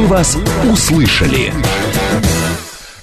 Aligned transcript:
Мы 0.00 0.06
вас 0.06 0.34
услышали. 0.64 1.52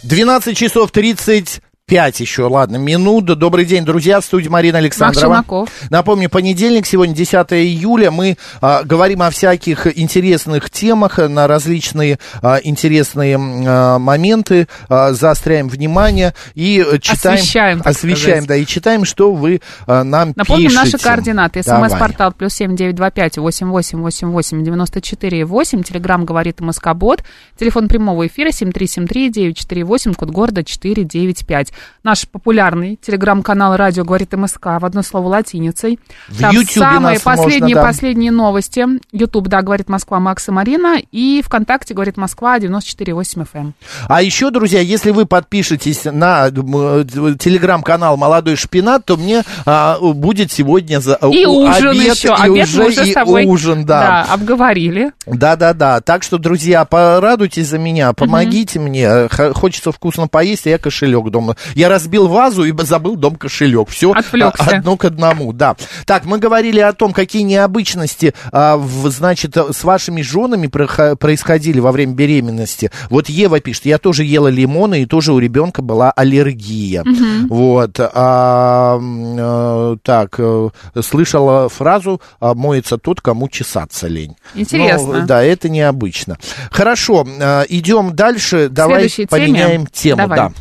12 0.02 0.58
часов 0.58 0.90
30 0.90 1.62
Пять 1.90 2.20
еще, 2.20 2.44
ладно, 2.48 2.76
минут. 2.76 3.24
Добрый 3.24 3.64
день, 3.64 3.86
друзья, 3.86 4.20
в 4.20 4.26
студии 4.26 4.50
Марина 4.50 4.80
Александрова. 4.80 5.46
Макс 5.48 5.72
Напомню, 5.90 6.30
понедельник, 6.30 6.86
сегодня 6.86 7.16
10 7.16 7.34
июля. 7.54 8.12
Мы 8.12 8.36
а, 8.60 8.84
говорим 8.84 9.22
о 9.22 9.30
всяких 9.30 9.98
интересных 9.98 10.70
темах, 10.70 11.18
на 11.18 11.48
различные 11.48 12.20
а, 12.42 12.58
интересные 12.62 13.38
а, 13.40 14.00
моменты, 14.00 14.68
а, 14.90 15.14
заостряем 15.14 15.70
внимание 15.70 16.34
и 16.56 16.86
читаем... 17.00 17.38
Освещаем, 17.38 17.82
Освещаем, 17.86 18.46
да, 18.46 18.58
и 18.58 18.66
читаем, 18.66 19.06
что 19.06 19.32
вы 19.32 19.62
а, 19.86 20.04
нам 20.04 20.34
Напомним 20.36 20.68
пишете. 20.68 20.84
наши 20.84 20.98
координаты. 20.98 21.64
СМС-портал 21.64 22.34
плюс 22.34 22.54
семь 22.54 22.76
девять 22.76 22.96
два 22.96 23.12
пять 23.12 23.38
восемь 23.38 23.70
восемь 23.70 24.00
восемь 24.02 24.28
восемь 24.28 24.62
девяносто 24.62 25.00
четыре 25.00 25.46
восемь. 25.46 25.84
Телеграмм 25.84 26.26
говорит 26.26 26.60
Москобот. 26.60 27.24
Телефон 27.58 27.88
прямого 27.88 28.28
эфира 28.28 28.52
семь 28.52 28.74
три 28.74 28.88
семь 28.88 29.08
три 29.08 29.30
девять 29.30 29.58
четыре 29.58 29.86
восемь. 29.86 30.14
Код 30.14 30.32
города 30.32 30.66
четыре 30.66 31.06
девять 31.06 31.48
пять 31.48 31.72
наш 32.04 32.28
популярный 32.28 32.98
телеграм-канал 33.02 33.76
«Радио 33.76 34.04
говорит 34.04 34.34
МСК» 34.34 34.66
в 34.80 34.86
одно 34.86 35.02
слово 35.04 35.28
латиницей. 35.28 36.00
В 36.28 36.40
Там 36.40 36.54
YouTube 36.54 36.72
самые 36.84 37.14
нас 37.16 37.22
последние, 37.22 37.60
можно, 37.62 37.76
да. 37.76 37.84
последние 37.84 38.32
новости. 38.32 38.86
Ютуб, 39.12 39.48
да, 39.48 39.62
говорит 39.62 39.90
Москва, 39.90 40.20
Макс 40.20 40.48
и 40.48 40.52
Марина. 40.52 40.98
И 41.12 41.42
ВКонтакте 41.46 41.94
говорит 41.94 42.18
Москва, 42.18 42.58
94,8 42.60 43.48
FM. 43.54 43.74
А 44.08 44.22
еще, 44.22 44.50
друзья, 44.52 44.80
если 44.80 45.12
вы 45.12 45.26
подпишетесь 45.26 46.06
на 46.06 46.48
м, 46.48 47.08
телеграм-канал 47.38 48.18
«Молодой 48.18 48.56
шпинат», 48.56 49.06
то 49.06 49.18
мне 49.18 49.44
а, 49.66 49.98
будет 50.00 50.52
сегодня 50.52 51.00
за, 51.00 51.16
И 51.32 51.46
ужин 51.46 51.90
обед, 51.90 52.16
еще. 52.16 52.30
и 52.30 52.32
Обед 52.32 52.68
уже, 52.68 52.86
уже 52.86 53.08
и 53.08 53.12
с 53.12 53.14
тобой 53.14 53.46
ужин, 53.46 53.86
да. 53.86 54.26
да, 54.28 54.34
обговорили. 54.34 55.12
Да-да-да. 55.26 56.02
Так 56.02 56.24
что, 56.24 56.38
друзья, 56.38 56.86
порадуйтесь 56.86 57.68
за 57.68 57.78
меня, 57.78 58.14
помогите 58.14 58.80
мне. 58.80 59.28
Х- 59.30 59.54
Хочется 59.54 59.92
вкусно 59.92 60.28
поесть, 60.28 60.68
а 60.68 60.70
я 60.70 60.78
кошелек 60.78 61.30
дома. 61.30 61.56
Я 61.76 61.90
разбил 61.90 62.28
вазу 62.28 62.64
и 62.64 62.74
забыл 62.86 63.16
дом 63.16 63.36
кошелек. 63.36 63.90
Все 63.90 64.12
Отвлекся. 64.12 64.78
одно 64.78 64.98
к 64.98 65.06
одному, 65.06 65.54
да. 65.54 65.76
Так, 66.06 66.26
мы 66.26 66.40
говорили 66.40 66.80
о 66.80 66.94
том, 66.94 67.14
какие 67.14 67.42
необычности, 67.44 68.34
а, 68.52 68.78
в- 68.78 69.10
значит, 69.10 69.56
с 69.58 69.84
вашими 69.84 70.22
женами 70.22 70.68
происходили 70.68 71.80
во 71.80 71.92
время 71.92 72.14
беременности. 72.14 72.92
Вот 73.10 73.30
Ева 73.30 73.60
пишет, 73.60 73.86
я 73.86 73.98
тоже 73.98 74.24
ела 74.24 74.48
лимоны, 74.48 75.02
и 75.04 75.06
тоже 75.06 75.34
у 75.34 75.40
ребенка 75.40 75.82
была 75.82 76.12
аллергия. 76.12 77.04
Вот. 77.50 78.00
А, 78.00 79.00
э, 79.00 79.98
так, 80.04 80.36
э, 80.38 80.70
слышала 81.02 81.70
фразу 81.70 82.22
а, 82.40 82.54
«моется 82.54 82.98
тот, 82.98 83.22
кому 83.22 83.50
чесаться 83.50 84.08
лень». 84.08 84.36
Интересно. 84.56 85.20
Ну, 85.22 85.26
да, 85.28 85.44
это 85.44 85.70
необычно. 85.70 86.38
Хорошо, 86.72 87.26
э, 87.28 87.64
идем 87.70 88.16
дальше. 88.16 88.70
Давай 88.70 89.10
следующей 89.10 89.28
теме? 89.28 89.28
поменяем 89.46 89.88
тему. 89.88 90.18
Давай. 90.18 90.38
Да. 90.38 90.52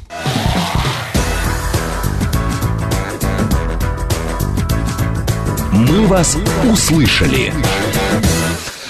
«Мы 5.88 6.06
вас 6.06 6.36
услышали». 6.64 7.52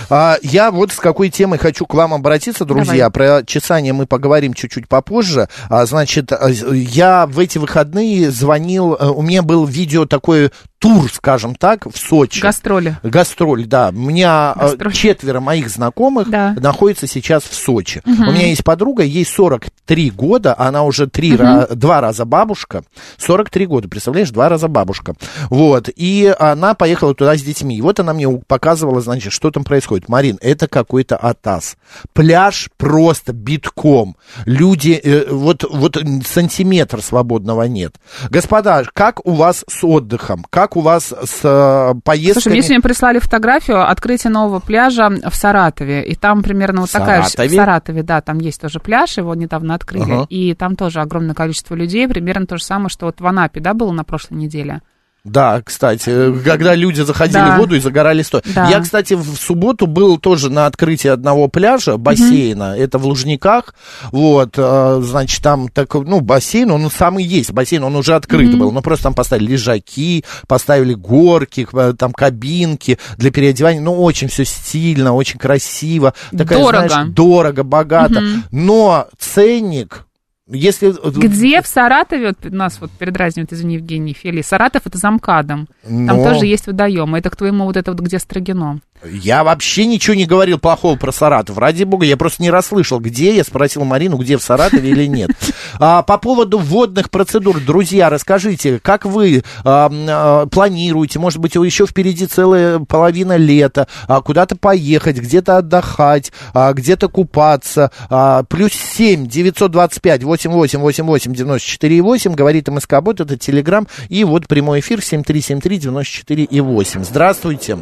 А, 0.09 0.37
я 0.43 0.71
вот 0.71 0.93
с 0.93 0.97
какой 0.97 1.31
темой 1.31 1.59
хочу 1.59 1.87
к 1.87 1.95
вам 1.95 2.15
обратиться, 2.15 2.65
друзья. 2.65 3.11
Про 3.11 3.43
чесание 3.45 3.93
мы 3.93 4.07
поговорим 4.07 4.55
чуть-чуть 4.55 4.89
попозже. 4.89 5.49
А, 5.69 5.85
значит, 5.87 6.33
а, 6.33 6.49
я 6.49 7.27
в 7.27 7.39
эти 7.39 7.59
выходные 7.59 8.31
звонил, 8.31 8.95
э, 8.99 9.07
у 9.09 9.23
меня 9.23 9.43
был 9.43 9.65
видео 9.65 10.07
такой 10.07 10.51
тур, 10.79 11.11
скажем 11.13 11.55
так, 11.55 11.87
в 11.87 11.97
Сочи. 11.97 12.41
Гастроли. 12.41 12.99
Гастроль, 13.03 13.65
да. 13.65 13.89
У 13.89 13.93
меня 13.99 14.53
э, 14.57 14.61
Гастроль. 14.61 14.93
четверо 14.93 15.41
моих 15.41 15.69
знакомых 15.71 16.29
Да. 16.31 16.55
находятся 16.61 17.07
сейчас 17.07 17.43
в 17.45 17.55
Сочи. 17.55 18.03
У 18.07 18.11
меня 18.11 18.49
есть 18.49 18.63
подруга, 18.63 19.03
ей 19.03 19.25
43 19.25 20.11
года, 20.11 20.55
она 20.57 20.85
уже 20.85 21.07
три 21.09 21.33
ра- 21.35 21.75
два 21.75 22.01
раза 22.01 22.25
бабушка. 22.25 22.85
43 23.19 23.67
года, 23.67 23.89
представляешь, 23.89 24.31
два 24.31 24.49
раза 24.49 24.69
бабушка. 24.69 25.15
Вот, 25.51 25.89
и 25.97 26.33
она 26.39 26.75
поехала 26.75 27.15
туда 27.15 27.37
с 27.37 27.43
детьми. 27.43 27.77
И 27.79 27.81
вот 27.83 27.99
она 27.99 28.13
мне 28.13 28.29
показывала, 28.47 29.01
значит, 29.01 29.33
что 29.33 29.51
там 29.51 29.65
происходит. 29.65 29.96
Марин, 30.09 30.39
это 30.41 30.69
какой-то 30.69 31.17
атас. 31.17 31.77
Пляж 32.13 32.69
просто 32.77 33.33
битком. 33.33 34.17
Люди, 34.45 34.93
э, 34.93 35.31
вот, 35.31 35.65
вот 35.69 35.99
сантиметр 36.27 37.03
свободного 37.03 37.65
нет. 37.65 37.97
Господа, 38.31 38.85
как 38.93 39.25
у 39.27 39.33
вас 39.33 39.65
с 39.69 39.85
отдыхом? 39.85 40.45
Как 40.51 40.77
у 40.77 40.81
вас 40.81 41.13
с 41.13 41.41
э, 41.43 41.95
поездками? 42.05 42.43
Слушай, 42.43 42.53
мне 42.53 42.63
сегодня 42.63 42.83
прислали 42.83 43.19
фотографию 43.19 43.89
открытия 43.89 44.29
нового 44.29 44.61
пляжа 44.61 45.09
в 45.09 45.35
Саратове. 45.35 46.05
И 46.05 46.15
там 46.15 46.43
примерно 46.43 46.83
вот 46.83 46.91
В 46.91 46.93
такая 46.93 47.23
же... 47.23 47.29
Саратове? 47.29 47.49
В 47.49 47.61
Саратове, 47.61 48.03
да, 48.03 48.21
там 48.21 48.39
есть 48.39 48.61
тоже 48.61 48.81
пляж, 48.81 49.17
его 49.17 49.35
недавно 49.35 49.75
открыли. 49.75 50.13
Ага. 50.13 50.27
И 50.29 50.55
там 50.55 50.77
тоже 50.77 51.01
огромное 51.01 51.35
количество 51.35 51.75
людей. 51.75 52.07
Примерно 52.09 52.47
то 52.47 52.57
же 52.57 52.65
самое, 52.65 52.89
что 52.89 53.07
вот 53.07 53.21
в 53.21 53.27
Анапе, 53.27 53.61
да, 53.61 53.75
было 53.75 53.93
на 53.93 54.05
прошлой 54.05 54.39
неделе. 54.39 54.81
Да, 55.27 55.61
кстати, 55.63 56.33
когда 56.45 56.75
люди 56.75 57.01
заходили 57.01 57.35
Да. 57.39 57.57
в 57.57 57.59
воду 57.59 57.75
и 57.75 57.81
загорали 57.81 58.23
стоя. 58.23 58.43
Да. 58.55 58.69
Я, 58.69 58.81
кстати, 58.81 59.15
в 59.15 59.37
субботу 59.37 59.87
был 59.87 60.19
тоже 60.19 60.51
на 60.51 60.67
открытии 60.67 61.09
одного 61.09 61.49
пляжа, 61.49 61.97
бассейна, 61.97 62.77
это 62.77 62.99
в 62.99 63.07
Лужниках, 63.07 63.75
вот, 64.13 64.55
э, 64.57 65.01
значит, 65.03 65.43
там 65.43 65.69
такой, 65.69 66.05
ну, 66.05 66.21
бассейн, 66.21 66.71
он 66.71 66.91
сам 66.91 67.19
и 67.19 67.25
есть, 67.25 67.51
бассейн, 67.53 67.83
он 67.83 67.97
уже 67.97 68.15
открыт 68.15 68.57
был, 68.57 68.71
но 68.71 68.83
просто 68.83 69.05
там 69.05 69.15
поставили 69.15 69.53
лежаки, 69.53 70.25
поставили 70.47 70.95
горки, 70.95 71.67
э, 71.73 71.95
там 71.99 72.13
кабинки 72.13 72.99
для 73.19 73.31
переодевания, 73.33 73.81
ну, 73.81 74.01
очень 74.01 74.29
все 74.29 74.45
стильно, 74.45 75.13
очень 75.15 75.39
красиво. 75.39 76.15
Такая, 76.37 76.61
Дорого. 76.61 76.89
знаешь, 76.89 77.09
дорого, 77.11 77.65
богато, 77.65 78.23
но 78.53 79.09
ценник... 79.19 80.06
Если... 80.49 80.95
Где 81.11 81.61
в 81.61 81.67
Саратове, 81.67 82.29
вот 82.29 82.53
нас 82.53 82.81
вот 82.81 82.93
передразнивает, 82.93 83.53
извини, 83.53 83.75
Евгений 83.77 84.13
Фели, 84.13 84.43
Саратов 84.43 84.87
это 84.87 84.97
за 84.97 85.11
МКАДом. 85.11 85.69
Там 85.83 86.07
Но- 86.07 86.25
тоже 86.25 86.47
есть 86.47 86.67
водоем. 86.69 87.17
Это 87.17 87.31
к 87.31 87.37
твоему 87.37 87.65
вот 87.65 87.77
это 87.77 87.91
вот 87.93 88.01
где 88.01 88.19
Строгино. 88.21 88.79
Я 89.05 89.45
вообще 89.45 89.87
ничего 89.87 90.15
не 90.15 90.27
говорил 90.27 90.59
плохого 90.59 90.97
про 90.97 91.13
Саратов. 91.13 91.59
Ради 91.59 91.85
бога, 91.85 92.07
я 92.07 92.17
просто 92.17 92.43
не 92.43 92.51
расслышал, 92.51 92.99
где. 92.99 93.35
Я 93.37 93.45
спросил 93.45 93.85
Марину, 93.85 94.17
где 94.17 94.37
в 94.37 94.43
Саратове 94.43 94.91
или 94.91 95.07
нет. 95.07 95.31
А, 95.79 96.03
по 96.03 96.17
поводу 96.17 96.59
водных 96.59 97.11
процедур, 97.11 97.61
друзья, 97.61 98.09
расскажите, 98.09 98.79
как 98.79 99.05
вы 99.05 99.43
а, 99.63 99.91
а, 99.93 100.47
планируете, 100.47 101.19
может 101.19 101.39
быть, 101.39 101.55
еще 101.55 101.87
впереди 101.87 102.27
целая 102.27 102.79
половина 102.79 103.37
лета, 103.37 103.87
а, 104.09 104.23
куда-то 104.23 104.57
поехать, 104.57 105.19
где-то 105.19 105.59
отдыхать, 105.59 106.33
а, 106.55 106.73
где-то 106.73 107.09
купаться. 107.09 107.91
А, 108.09 108.45
плюс 108.45 108.73
7 108.73 109.27
925 109.27 110.25
88 110.25 110.81
88 110.81 111.35
94 111.35 112.03
8, 112.03 112.35
говорит 112.35 112.69
МСК 112.69 113.03
Бот, 113.03 113.21
это 113.21 113.37
Телеграм, 113.37 113.87
и 114.09 114.25
вот 114.25 114.49
прямой 114.49 114.81
эфир 114.81 115.03
7373 115.03 115.79
94 115.79 116.45
и 116.45 116.61
8. 116.61 117.05
Здравствуйте. 117.05 117.79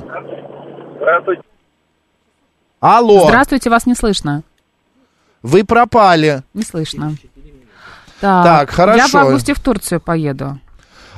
Здравствуйте. 1.05 1.43
Алло, 2.81 3.25
Здравствуйте, 3.29 3.71
вас 3.71 3.87
не 3.87 3.95
слышно. 3.95 4.43
вы 5.43 5.65
пропали. 5.65 6.43
Не 6.55 6.63
слышно. 6.63 7.15
Так, 8.21 8.45
Так, 8.45 8.71
хорошо. 8.71 8.99
Я 8.99 9.07
в 9.09 9.15
августе 9.15 9.53
в 9.55 9.61
Турцию 9.61 10.01
поеду. 10.01 10.59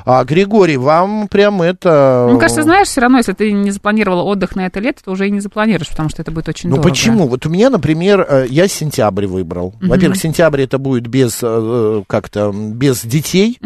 А, 0.04 0.22
Григорий, 0.24 0.76
вам 0.76 1.26
прям 1.26 1.62
это... 1.62 2.28
Мне 2.30 2.38
кажется, 2.38 2.62
знаешь, 2.62 2.86
все 2.86 3.00
равно, 3.00 3.18
если 3.18 3.32
ты 3.32 3.50
не 3.50 3.72
запланировала 3.72 4.22
отдых 4.22 4.54
на 4.54 4.66
это 4.66 4.78
лето, 4.78 5.02
то 5.04 5.10
уже 5.10 5.26
и 5.26 5.32
не 5.32 5.40
запланируешь, 5.40 5.88
потому 5.88 6.08
что 6.10 6.22
это 6.22 6.30
будет 6.30 6.48
очень 6.48 6.70
Ну 6.70 6.76
дорого. 6.76 6.88
почему? 6.90 7.26
Вот 7.26 7.44
у 7.44 7.48
меня, 7.50 7.70
например, 7.70 8.24
э, 8.28 8.46
я 8.48 8.68
сентябрь 8.68 9.26
выбрал. 9.26 9.74
Во-первых, 9.80 10.16
сентябрь 10.16 10.62
это 10.62 10.78
будет 10.78 11.08
без 11.08 11.40
э, 11.42 12.02
как-то 12.06 12.52
без 12.54 13.04
детей, 13.04 13.58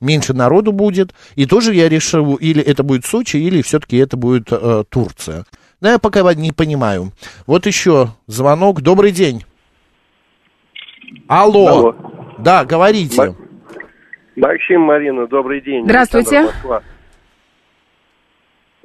меньше 0.00 0.34
народу 0.34 0.70
будет. 0.70 1.14
И 1.34 1.46
тоже 1.46 1.74
я 1.74 1.88
решил, 1.88 2.34
или 2.36 2.62
это 2.62 2.84
будет 2.84 3.04
Сочи, 3.04 3.36
или 3.36 3.62
все-таки 3.62 3.96
это 3.96 4.16
будет 4.16 4.48
э, 4.52 4.84
Турция. 4.88 5.44
Но 5.80 5.88
я 5.90 5.98
пока 5.98 6.22
не 6.34 6.52
понимаю. 6.52 7.12
Вот 7.46 7.66
еще 7.66 8.08
звонок. 8.26 8.80
Добрый 8.80 9.12
день. 9.12 9.44
Алло. 11.28 11.66
Алло. 11.68 11.94
Да, 12.38 12.64
говорите. 12.64 13.22
Ма- 14.36 14.48
Максим, 14.48 14.82
Марина, 14.82 15.26
добрый 15.26 15.60
день. 15.60 15.84
Здравствуйте. 15.84 16.48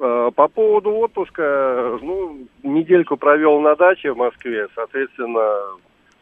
Э, 0.00 0.30
По 0.34 0.48
поводу 0.48 0.90
отпуска, 0.96 1.98
ну, 2.02 2.46
недельку 2.62 3.16
провел 3.16 3.60
на 3.60 3.76
даче 3.76 4.12
в 4.12 4.16
Москве, 4.16 4.66
соответственно, 4.74 5.78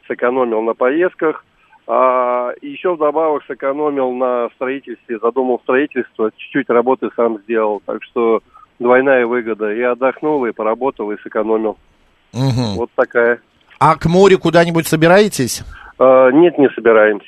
сэкономил 0.07 0.63
на 0.63 0.75
поездках. 0.75 1.45
А 1.87 2.53
еще 2.61 2.95
вдобавок 2.95 3.43
сэкономил 3.47 4.13
на 4.13 4.51
строительстве, 4.55 5.19
задумал 5.19 5.59
строительство, 5.65 6.31
чуть-чуть 6.37 6.69
работы 6.71 7.09
сам 7.17 7.39
сделал. 7.41 7.83
Так 7.85 8.03
что 8.05 8.41
двойная 8.79 9.27
выгода. 9.27 9.73
И 9.73 9.81
отдохнул, 9.83 10.45
и 10.47 10.53
поработал, 10.53 11.11
и 11.13 11.17
сэкономил. 11.23 11.79
Мгм. 12.33 12.77
Вот 12.77 12.91
такая. 12.95 13.41
А 13.79 13.97
к 13.97 14.07
морю 14.07 14.39
куда-нибудь 14.39 14.87
собираетесь? 14.87 15.63
Э, 15.99 16.31
Нет, 16.33 16.57
не 16.59 16.69
собираемся. 16.71 17.27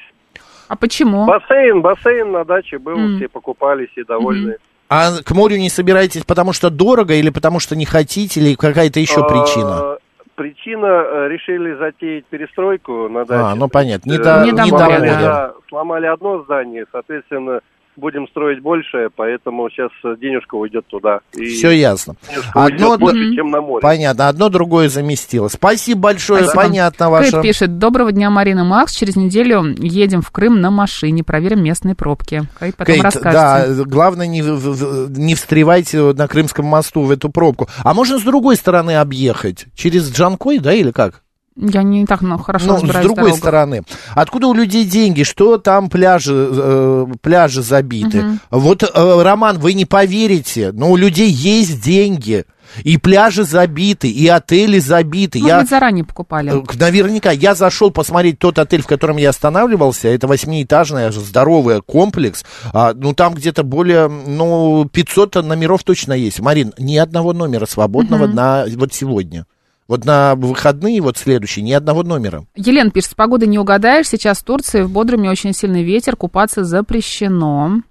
А 0.69 0.77
почему? 0.77 1.27
Бассейн, 1.27 1.83
бассейн 1.83 2.33
на 2.33 2.45
даче 2.45 2.79
был, 2.79 2.97
М. 2.97 3.17
все 3.19 3.29
покупались 3.29 3.91
и 3.97 4.05
довольны. 4.05 4.57
А 4.89 5.11
к 5.25 5.31
морю 5.33 5.57
не 5.57 5.69
собираетесь, 5.71 6.25
потому 6.25 6.53
что 6.53 6.71
дорого, 6.71 7.15
или 7.15 7.31
потому 7.31 7.61
что 7.61 7.77
не 7.77 7.85
хотите, 7.85 8.41
или 8.41 8.55
какая-то 8.55 8.99
еще 9.01 9.21
А, 9.21 9.29
причина? 9.29 9.99
Причина, 10.37 10.87
э, 10.87 11.29
решили 11.29 11.75
затеять 11.75 12.25
перестройку 12.27 13.09
на 13.09 13.25
даче. 13.25 13.43
А, 13.45 13.55
ну 13.55 13.69
понятно, 13.69 14.11
не, 14.11 14.17
Э, 14.19 14.23
до, 14.23 14.41
Не 14.45 14.51
не 14.51 14.57
домой, 14.57 14.71
доводим. 14.81 15.07
да. 15.07 15.21
да, 15.21 15.55
сломали 15.69 16.07
одно 16.07 16.43
здание, 16.43 16.87
соответственно, 16.91 17.61
будем 17.97 18.27
строить 18.29 18.61
большее, 18.61 19.09
поэтому 19.15 19.69
сейчас 19.71 19.91
денежка 20.19 20.55
уйдет 20.55 20.87
туда. 20.87 21.21
И 21.37 21.45
Все 21.47 21.71
ясно. 21.71 22.17
Одно 22.55 22.91
уйдет 22.93 23.01
больше, 23.01 23.35
чем 23.35 23.51
на 23.51 23.61
море. 23.61 23.83
Понятно, 23.83 24.29
одно 24.29 24.49
другое 24.49 24.89
заместило. 24.89 25.49
Спасибо 25.49 26.01
большое, 26.01 26.45
Спасибо. 26.45 26.63
понятно 26.63 27.07
Кэт 27.07 27.33
ваше. 27.33 27.43
пишет, 27.43 27.79
доброго 27.79 28.13
дня, 28.13 28.31
Марина 28.31 28.65
Макс, 28.65 28.95
через 28.95 29.17
неделю 29.17 29.75
едем 29.79 30.23
в 30.23 30.31
Крым 30.31 30.61
на 30.61 30.71
машине, 30.71 31.25
проверим 31.25 31.63
местные 31.63 31.95
пробки. 31.95 32.43
Кэт 32.59 32.77
потом 32.77 32.95
Кейт, 32.95 33.05
расскажете. 33.05 33.75
да, 33.75 33.85
главное 33.85 34.27
не, 34.27 34.41
не 34.41 35.35
встревайте 35.35 36.13
на 36.13 36.29
Крымском 36.29 36.67
мосту 36.67 37.03
в 37.03 37.11
эту 37.11 37.31
пробку. 37.31 37.69
А 37.83 37.95
можно 37.95 38.19
с 38.19 38.23
другой 38.23 38.57
стороны 38.57 38.97
объехать? 38.97 39.67
Через 39.75 40.13
Джанкой, 40.13 40.59
да, 40.59 40.73
или 40.73 40.91
как? 40.91 41.24
Я 41.57 41.83
не 41.85 42.05
так 42.05 42.21
ну, 42.21 42.37
хорошо 42.37 42.67
Ну, 42.67 42.73
с 42.79 42.81
разбираюсь 42.81 43.05
другой 43.07 43.23
дорогах. 43.25 43.39
стороны. 43.39 43.83
Откуда 44.15 44.49
у 44.49 44.55
людей 44.55 44.85
деньги? 44.85 45.23
Что 45.23 45.57
там 45.59 45.89
пляжи, 45.89 46.49
э, 46.51 47.07
пляжи 47.23 47.63
забиты? 47.63 48.23
Мгм. 48.23 48.41
Вот, 48.51 48.83
э, 48.83 49.23
Роман, 49.23 49.59
вы 49.61 49.75
не 49.75 49.85
поверите, 49.85 50.73
но 50.73 50.91
у 50.91 50.97
людей 50.97 51.31
есть 51.31 51.81
деньги. 51.81 52.45
И 52.83 52.97
пляжи 52.97 53.45
забиты, 53.45 54.09
и 54.11 54.27
отели 54.27 54.81
забиты. 54.81 55.39
Может 55.39 55.49
Я, 55.55 55.61
быть, 55.61 55.69
заранее 55.71 56.05
покупали. 56.05 56.51
э, 56.51 56.65
Наверняка. 56.77 57.31
Я 57.31 57.55
зашел 57.55 57.93
посмотреть 57.93 58.41
тот 58.41 58.59
отель, 58.59 58.83
в 58.83 58.87
котором 58.89 59.17
я 59.19 59.31
останавливался. 59.31 60.09
Это 60.09 60.27
восьмиэтажный 60.27 61.13
здоровый 61.13 61.83
комплекс. 61.83 62.45
А, 62.73 62.93
ну, 62.95 63.13
там 63.15 63.35
где-то 63.35 63.63
более, 63.63 64.09
ну, 64.09 64.89
500 64.93 65.37
номеров 65.45 65.85
точно 65.85 66.15
есть. 66.15 66.41
Марин, 66.41 66.73
ни 66.79 66.97
одного 66.97 67.33
номера 67.33 67.67
свободного 67.67 68.27
Мгм. 68.27 68.35
на 68.35 68.65
вот 68.77 68.93
сегодня. 68.93 69.47
Вот 69.87 70.05
на 70.05 70.35
выходные, 70.35 71.01
вот 71.01 71.19
следующие, 71.19 71.63
ни 71.63 71.73
одного 71.73 72.03
номера. 72.03 72.47
Елена 72.57 72.91
пишет, 72.91 73.11
с 73.11 73.15
погодой 73.15 73.49
не 73.49 73.59
угадаешь, 73.59 74.09
сейчас 74.09 74.39
в 74.39 74.45
Турции 74.45 74.83
в 74.83 74.91
Бодруме 74.91 75.31
очень 75.31 75.53
сильный 75.53 75.83
ветер, 75.83 76.17
купаться 76.17 76.65
запрещено. 76.65 77.83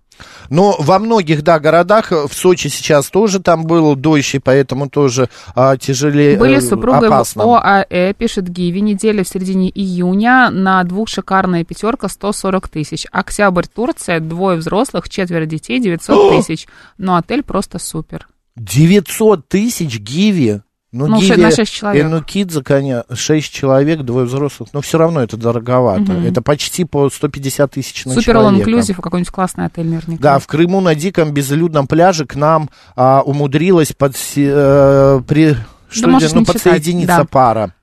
Но 0.49 0.75
во 0.79 0.99
многих, 0.99 1.43
да, 1.43 1.59
городах, 1.59 2.11
в 2.11 2.31
Сочи 2.33 2.67
сейчас 2.67 3.09
тоже 3.09 3.39
там 3.39 3.65
был 3.65 3.95
дождь, 3.95 4.35
и 4.35 4.39
поэтому 4.39 4.89
тоже 4.89 5.29
а, 5.55 5.77
тяжелее, 5.77 6.37
Были 6.37 6.57
э, 6.57 6.61
супругой 6.61 7.07
опасно. 7.07 7.45
в 7.45 7.49
ОАЭ, 7.55 8.13
пишет 8.13 8.47
Гиви, 8.47 8.81
неделя 8.81 9.23
в 9.23 9.27
середине 9.27 9.69
июня, 9.69 10.49
на 10.51 10.83
двух 10.83 11.09
шикарная 11.09 11.63
пятерка 11.63 12.09
140 12.09 12.69
тысяч. 12.69 13.07
Октябрь, 13.11 13.65
Турция, 13.73 14.19
двое 14.19 14.57
взрослых, 14.57 15.09
четверо 15.09 15.45
детей, 15.45 15.79
900 15.79 16.37
тысяч. 16.45 16.67
Но 16.97 17.15
отель 17.15 17.43
просто 17.43 17.79
супер. 17.79 18.27
900 18.55 19.47
тысяч 19.47 19.97
гиви. 19.99 20.61
Ну, 20.93 21.07
Ну, 21.07 21.19
гиви, 21.19 21.41
на 21.41 21.49
шесть 21.49 21.73
человек. 21.73 22.05
э, 22.05 22.07
ну, 22.07 22.21
кидза, 22.21 22.63
конечно, 22.63 23.03
6 23.15 23.51
человек, 23.51 24.01
двое 24.01 24.27
взрослых, 24.27 24.69
но 24.73 24.81
все 24.81 24.99
равно 24.99 25.21
это 25.23 25.37
дороговато. 25.37 26.13
Мгм. 26.13 26.25
Это 26.27 26.43
почти 26.43 26.85
по 26.85 27.09
150 27.09 27.71
тысяч 27.71 28.05
на 28.05 28.13
Супер 28.13 28.35
человека. 28.35 28.69
inclusive, 28.69 29.01
какой-нибудь 29.01 29.31
классный 29.31 29.65
отель 29.65 29.87
наверняка. 29.87 30.21
Да, 30.21 30.37
в 30.39 30.45
Крыму 30.45 30.81
на 30.81 30.93
диком 30.93 31.31
безлюдном 31.33 31.87
пляже 31.87 32.27
к 32.27 32.35
нам 32.35 32.69
а, 32.95 33.21
умудрилась 33.25 33.91
подсе- 33.91 34.51
э, 34.53 35.21
при, 35.27 35.57
что 35.89 36.07
можешь 36.09 36.31
ли, 36.31 36.39
ну, 36.39 36.45
подсоединиться 36.45 37.17
да. 37.17 37.25
пара. 37.25 37.73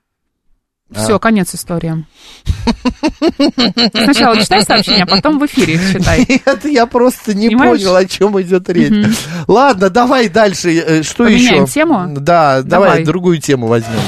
Все, 0.93 1.19
конец 1.19 1.55
истории. 1.55 2.05
Сначала 3.93 4.37
читай 4.41 4.61
сообщение, 4.63 5.03
а 5.03 5.07
потом 5.07 5.39
в 5.39 5.45
эфире 5.45 5.75
их 5.75 5.91
читай. 5.93 6.25
Нет, 6.27 6.65
я 6.65 6.85
просто 6.85 7.33
не 7.33 7.47
Понимаешь? 7.47 7.79
понял, 7.79 7.95
о 7.95 8.05
чем 8.05 8.41
идет 8.41 8.69
речь. 8.69 9.15
Ладно, 9.47 9.89
давай 9.89 10.27
дальше. 10.29 10.71
э, 10.73 11.03
Что 11.03 11.23
Поменяем 11.25 11.63
еще? 11.63 11.73
тему? 11.73 12.07
Да, 12.17 12.61
давай. 12.61 12.89
Давай. 12.89 13.03
другую 13.05 13.39
тему 13.39 13.67
возьмем. 13.67 13.99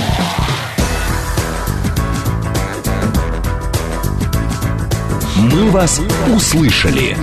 «Мы 5.36 5.70
вас 5.72 6.00
услышали». 6.34 7.16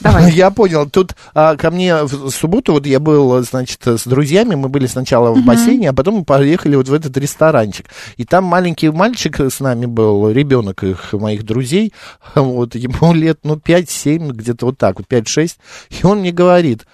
Давай. 0.00 0.32
Я 0.32 0.50
понял. 0.50 0.88
Тут 0.88 1.14
а, 1.34 1.56
ко 1.56 1.70
мне 1.70 2.04
в 2.04 2.30
субботу, 2.30 2.72
вот 2.72 2.86
я 2.86 3.00
был, 3.00 3.42
значит, 3.42 3.86
с 3.86 4.06
друзьями, 4.06 4.54
мы 4.54 4.68
были 4.68 4.86
сначала 4.86 5.32
в 5.32 5.44
бассейне, 5.44 5.90
а 5.90 5.92
потом 5.92 6.16
мы 6.16 6.24
поехали 6.24 6.76
вот 6.76 6.88
в 6.88 6.94
этот 6.94 7.16
ресторанчик. 7.16 7.86
И 8.16 8.24
там 8.24 8.44
маленький 8.44 8.90
мальчик 8.90 9.40
с 9.40 9.60
нами 9.60 9.86
был, 9.86 10.30
ребенок 10.30 10.82
их, 10.82 11.12
моих 11.12 11.44
друзей, 11.44 11.92
вот, 12.34 12.74
ему 12.74 13.12
лет, 13.12 13.40
ну, 13.42 13.56
5-7, 13.56 14.32
где-то 14.32 14.66
вот 14.66 14.78
так 14.78 14.98
вот, 14.98 15.06
5-6, 15.08 15.56
и 15.90 16.06
он 16.06 16.20
мне 16.20 16.32
говорит, 16.32 16.86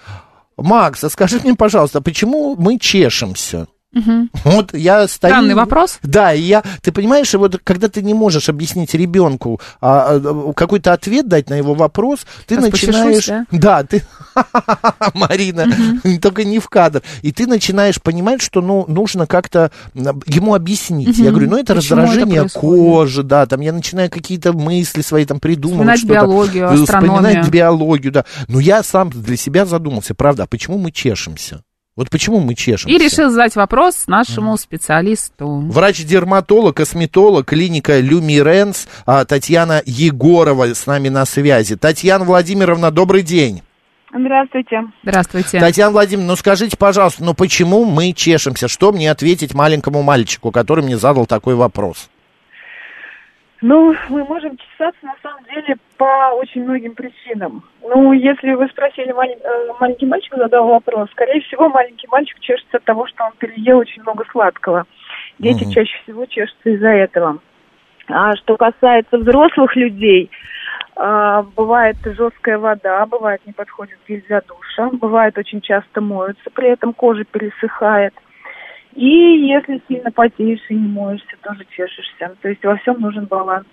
Макс, 0.57 1.05
а 1.05 1.11
скажи 1.11 1.39
мне, 1.43 1.55
пожалуйста, 1.55 1.99
а 1.99 2.03
почему 2.03 2.57
мы 2.57 2.79
чешемся? 2.79 3.67
Мгм. 3.97 4.31
Вот 4.45 4.75
я 4.75 5.09
стою... 5.09 5.33
Странный 5.33 5.55
вопрос. 5.55 5.99
Да, 6.03 6.35
и 6.35 6.43
я, 6.43 6.63
ты 6.83 6.93
понимаешь, 6.93 7.33
вот 7.33 7.59
когда 7.65 7.89
ты 7.89 8.03
не 8.03 8.13
можешь 8.13 8.51
объяснить 8.51 8.93
ребенку 8.93 9.59
а, 9.81 10.19
а, 10.23 10.53
какой-то 10.53 10.93
ответ 10.93 11.29
дать 11.29 11.49
на 11.49 11.55
его 11.55 11.73
вопрос, 11.73 12.27
ты 12.47 12.57
Сейчас 12.57 12.71
начинаешь, 12.73 13.27
почешусь, 13.27 13.47
да, 13.53 13.83
ты, 13.85 14.03
Марина, 15.15 15.67
только 16.21 16.45
не 16.45 16.59
в 16.59 16.69
кадр, 16.69 17.03
и 17.23 17.33
ты 17.33 17.47
начинаешь 17.47 18.01
понимать, 18.03 18.43
что 18.43 18.61
ну 18.61 18.85
нужно 18.87 19.27
как-то 19.27 19.71
ему 19.95 20.55
объяснить. 20.55 21.17
Я 21.17 21.25
Мгм. 21.25 21.31
говорю, 21.33 21.51
ну 21.51 21.59
это 21.59 21.75
Почему 21.75 22.01
это 22.01 22.07
раздражение 22.07 22.41
происходит? 22.43 22.85
кожи, 22.85 23.23
да, 23.23 23.47
там 23.47 23.61
я 23.63 23.73
начинаю 23.73 24.11
какие-то 24.11 24.53
мысли 24.53 25.01
свои 25.01 25.25
там 25.25 25.41
придумывать, 25.41 25.99
Вспоминать 26.01 26.23
биологию, 26.23 26.71
астрономию. 26.71 27.17
вспоминать 27.23 27.49
биологию, 27.49 28.13
да. 28.13 28.25
Но 28.49 28.61
я 28.61 28.83
сам 28.83 29.09
для 29.09 29.37
себя 29.39 29.65
задумался, 29.65 30.15
правда, 30.15 30.43
а 30.43 30.47
почему 30.47 30.77
мы 30.77 30.93
чешемся? 30.93 31.63
Вот 31.97 32.11
почему 32.11 32.41
мы 32.41 32.55
чешемся? 32.55 32.95
И 32.95 32.99
решил 32.99 33.31
задать 33.31 33.57
вопрос 33.57 34.07
нашему 34.07 34.55
специалисту. 34.59 35.47
Врач-дерматолог, 35.47 36.77
косметолог, 36.77 37.47
клиника 37.47 37.99
Люмиренс, 38.01 38.87
а, 39.07 39.25
Татьяна 39.25 39.81
Егорова 39.87 40.75
с 40.75 40.87
нами 40.87 41.09
на 41.09 41.25
связи. 41.25 41.75
Татьяна 41.77 42.27
Владимировна, 42.27 42.91
добрый 42.91 43.23
день. 43.23 43.63
Здравствуйте. 44.15 44.83
Здравствуйте. 45.03 45.59
Татьяна 45.59 45.93
Владимировна, 45.93 46.33
ну 46.33 46.37
скажите, 46.37 46.77
пожалуйста, 46.77 47.25
ну 47.25 47.33
почему 47.33 47.87
мы 47.87 48.13
чешемся? 48.13 48.69
Что 48.69 48.93
мне 48.93 49.11
ответить 49.11 49.55
маленькому 49.55 50.03
мальчику, 50.03 50.51
который 50.51 50.85
мне 50.85 50.99
задал 50.99 51.25
такой 51.25 51.55
вопрос? 51.55 52.11
Ну, 53.63 53.95
мы 54.11 54.23
можем 54.25 54.57
чесаться 54.59 55.01
на 55.03 55.15
самом 55.23 55.36
очень 56.47 56.65
многим 56.65 56.95
причинам. 56.95 57.63
Ну, 57.83 58.13
если 58.13 58.53
вы 58.55 58.69
спросили, 58.69 59.13
малень- 59.13 59.41
э, 59.43 59.73
маленький 59.81 60.07
мальчик 60.07 60.35
задал 60.37 60.69
вопрос, 60.69 61.11
скорее 61.11 61.41
всего, 61.43 61.69
маленький 61.69 62.07
мальчик 62.09 62.39
чешется 62.41 62.77
от 62.79 62.85
того, 62.85 63.07
что 63.07 63.25
он 63.25 63.33
переел 63.39 63.79
очень 63.79 64.03
много 64.03 64.25
сладкого. 64.31 64.85
Дети 65.39 65.65
Мгм. 65.65 65.73
чаще 65.73 65.97
всего 66.03 66.27
чешутся 66.27 66.71
из-за 66.71 66.89
этого. 66.89 67.39
А 68.09 68.37
что 68.37 68.57
касается 68.57 69.19
взрослых 69.19 69.75
людей, 69.75 70.31
а, 70.95 71.43
бывает 71.43 71.97
жесткая 72.05 72.59
вода, 72.59 73.05
бывает 73.07 73.41
не 73.45 73.53
подходит 73.53 73.99
гель 74.09 74.25
для 74.29 74.41
душа, 74.41 74.89
бывает 74.93 75.37
очень 75.37 75.61
часто 75.61 76.01
моются, 76.01 76.51
при 76.55 76.69
этом 76.69 76.93
кожа 76.93 77.25
пересыхает. 77.25 78.15
И 78.95 79.09
если 79.09 79.83
сильно 79.89 80.11
потеешь 80.11 80.65
и 80.69 80.75
не 80.75 80.89
моешься, 80.89 81.37
тоже 81.43 81.67
чешешься. 81.71 82.35
То 82.41 82.49
есть 82.49 82.65
во 82.65 82.77
всем 82.77 83.01
нужен 83.01 83.27
баланс. 83.27 83.67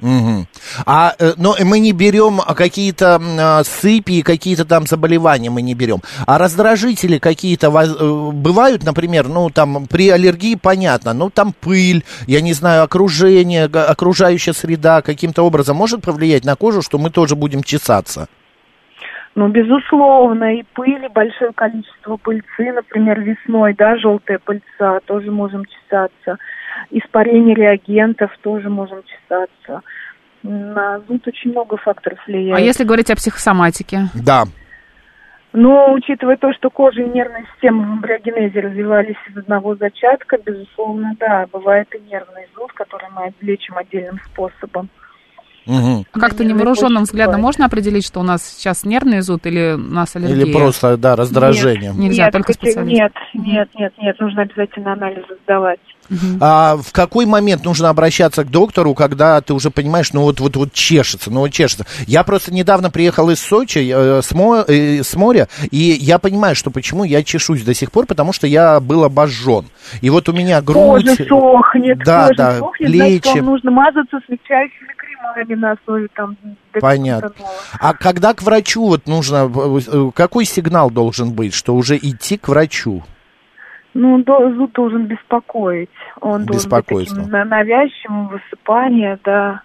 Мгм. 0.00 0.46
А, 0.86 1.14
э, 1.18 1.32
но 1.36 1.56
мы 1.64 1.78
не 1.78 1.92
берем 1.92 2.40
а, 2.40 2.54
какие-то 2.54 3.20
а, 3.20 3.64
сыпи, 3.64 4.22
какие-то 4.22 4.64
там 4.64 4.86
заболевания 4.86 5.50
мы 5.50 5.62
не 5.62 5.74
берем. 5.74 6.00
А 6.26 6.38
раздражители 6.38 7.18
какие-то 7.18 7.68
э, 7.68 8.30
бывают, 8.32 8.84
например, 8.84 9.28
ну 9.28 9.50
там 9.50 9.86
при 9.86 10.10
аллергии 10.10 10.54
понятно, 10.54 11.12
ну 11.12 11.30
там 11.30 11.52
пыль, 11.52 12.04
я 12.26 12.40
не 12.40 12.52
знаю, 12.52 12.84
окружение, 12.84 13.64
окружающая 13.64 14.52
среда 14.52 15.02
каким-то 15.02 15.42
образом 15.42 15.76
может 15.76 16.02
повлиять 16.02 16.44
на 16.44 16.56
кожу, 16.56 16.82
что 16.82 16.98
мы 16.98 17.10
тоже 17.10 17.36
будем 17.36 17.62
чесаться. 17.62 18.28
Ну, 19.38 19.46
безусловно, 19.46 20.56
и 20.56 20.64
пыли, 20.74 21.06
большое 21.06 21.52
количество 21.52 22.16
пыльцы, 22.16 22.72
например, 22.72 23.20
весной, 23.20 23.72
да, 23.72 23.96
желтая 23.96 24.40
пыльца, 24.40 24.98
тоже 25.06 25.30
можем 25.30 25.64
чесаться. 25.64 26.38
Испарение 26.90 27.54
реагентов 27.54 28.36
тоже 28.42 28.68
можем 28.68 29.04
чесаться. 29.04 29.82
На 30.42 31.00
зуд 31.00 31.26
очень 31.26 31.50
много 31.50 31.76
факторов 31.76 32.18
влияет. 32.26 32.58
А 32.58 32.60
если 32.60 32.84
говорить 32.84 33.10
о 33.10 33.16
психосоматике? 33.16 34.08
Да. 34.14 34.44
Но, 35.52 35.92
учитывая 35.92 36.36
то, 36.36 36.52
что 36.52 36.70
кожа 36.70 37.02
и 37.02 37.08
нервная 37.08 37.46
система 37.54 37.82
в 37.82 37.96
эмбриогенезе 37.96 38.60
развивались 38.60 39.16
из 39.28 39.36
одного 39.36 39.76
зачатка, 39.76 40.38
безусловно, 40.38 41.14
да, 41.18 41.46
бывает 41.50 41.88
и 41.94 42.00
нервный 42.00 42.46
зуд, 42.54 42.72
который 42.72 43.08
мы 43.10 43.32
лечим 43.40 43.76
отдельным 43.78 44.20
способом. 44.26 44.90
Мгм. 45.68 46.06
А 46.12 46.18
как-то 46.18 46.44
невооруженным 46.44 47.04
взглядом 47.04 47.42
можно 47.42 47.66
определить, 47.66 48.06
что 48.06 48.20
у 48.20 48.22
нас 48.22 48.42
сейчас 48.42 48.84
нервный 48.84 49.20
зуд 49.20 49.46
или 49.46 49.74
у 49.74 49.78
нас 49.78 50.16
аллергия? 50.16 50.46
Или 50.46 50.52
просто, 50.52 50.96
да, 50.96 51.14
раздражение. 51.14 51.90
Нет. 51.90 51.98
Нельзя, 51.98 52.30
только 52.30 52.54
хотя- 52.54 52.70
специалист. 52.70 52.98
Нет, 52.98 53.12
нет, 53.34 53.68
нет, 53.74 53.92
нет, 53.98 54.18
нужно 54.18 54.42
обязательно 54.42 54.94
анализы 54.94 55.36
сдавать. 55.44 55.80
А 56.40 56.76
в 56.76 56.90
какой 56.92 57.26
момент 57.26 57.64
нужно 57.66 57.90
обращаться 57.90 58.42
к 58.44 58.50
доктору, 58.50 58.94
когда 58.94 59.42
ты 59.42 59.52
уже 59.52 59.70
понимаешь, 59.70 60.14
ну 60.14 60.22
вот 60.22 60.40
вот 60.40 60.56
вот 60.56 60.72
чешется, 60.72 61.30
ну 61.30 61.40
вот 61.40 61.50
чешется. 61.50 61.84
Я 62.06 62.24
просто 62.24 62.52
недавно 62.52 62.90
приехал 62.90 63.28
из 63.28 63.40
Сочи, 63.40 63.92
э, 63.94 64.22
с, 64.22 64.32
мо- 64.32 64.64
э, 64.66 65.02
с 65.02 65.14
моря, 65.16 65.48
и 65.70 65.76
я 65.76 66.18
понимаю, 66.18 66.56
что 66.56 66.70
почему 66.70 67.04
я 67.04 67.22
чешусь 67.22 67.62
до 67.62 67.74
сих 67.74 67.92
пор, 67.92 68.06
потому 68.06 68.32
что 68.32 68.46
я 68.46 68.80
был 68.80 69.04
обожжен. 69.04 69.66
И 70.00 70.08
вот 70.08 70.30
у 70.30 70.32
меня 70.32 70.62
грудь... 70.62 71.04
Кожа 71.04 71.24
сохнет, 71.28 71.98
да, 71.98 72.28
кожа 72.28 72.36
да, 72.38 72.58
сохнет, 72.58 72.90
значит, 72.90 73.22
плечи. 73.22 73.36
вам 73.36 73.46
нужно 73.46 73.70
мазаться 73.70 74.18
смягчающими 74.26 74.88
кремами 75.34 75.54
на 75.54 75.72
основе 75.72 76.08
там 76.14 76.36
Понятно. 76.80 77.32
А 77.80 77.94
когда 77.94 78.34
к 78.34 78.42
врачу 78.42 78.86
вот 78.86 79.06
нужно, 79.06 79.50
какой 80.14 80.44
сигнал 80.44 80.90
должен 80.90 81.32
быть, 81.32 81.54
что 81.54 81.74
уже 81.74 81.96
идти 81.96 82.38
к 82.38 82.48
врачу? 82.48 83.02
Ну, 83.94 84.22
зуд 84.24 84.72
должен 84.72 85.06
беспокоить. 85.06 85.90
Он 86.20 86.44
должен 86.44 86.70
быть 86.70 86.86
таким 86.86 87.30
на- 87.30 87.44
навязчивым, 87.44 88.28
высыпание, 88.28 89.18
да. 89.24 89.62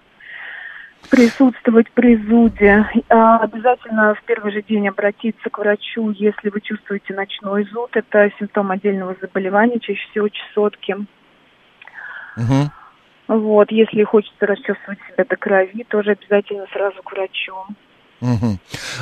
Присутствовать 1.09 1.91
при 1.91 2.15
зуде. 2.15 2.89
А, 3.09 3.39
обязательно 3.39 4.15
в 4.15 4.23
первый 4.23 4.53
же 4.53 4.61
день 4.63 4.87
обратиться 4.87 5.49
к 5.49 5.57
врачу, 5.59 6.09
если 6.11 6.49
вы 6.49 6.61
чувствуете 6.61 7.13
ночной 7.13 7.65
зуд. 7.65 7.89
Это 7.93 8.31
симптом 8.39 8.71
отдельного 8.71 9.15
заболевания, 9.21 9.79
чаще 9.79 9.99
всего 10.09 10.29
чесотки. 10.29 10.95
Мгм. 12.37 12.71
Вот, 13.33 13.71
если 13.71 14.03
хочется 14.03 14.45
расчувствовать 14.45 14.99
себя 15.07 15.25
до 15.25 15.35
крови, 15.35 15.83
тоже 15.89 16.11
обязательно 16.11 16.67
сразу 16.71 17.01
к 17.01 17.11
врачу. 17.11 17.55
Мгм. 18.23 18.59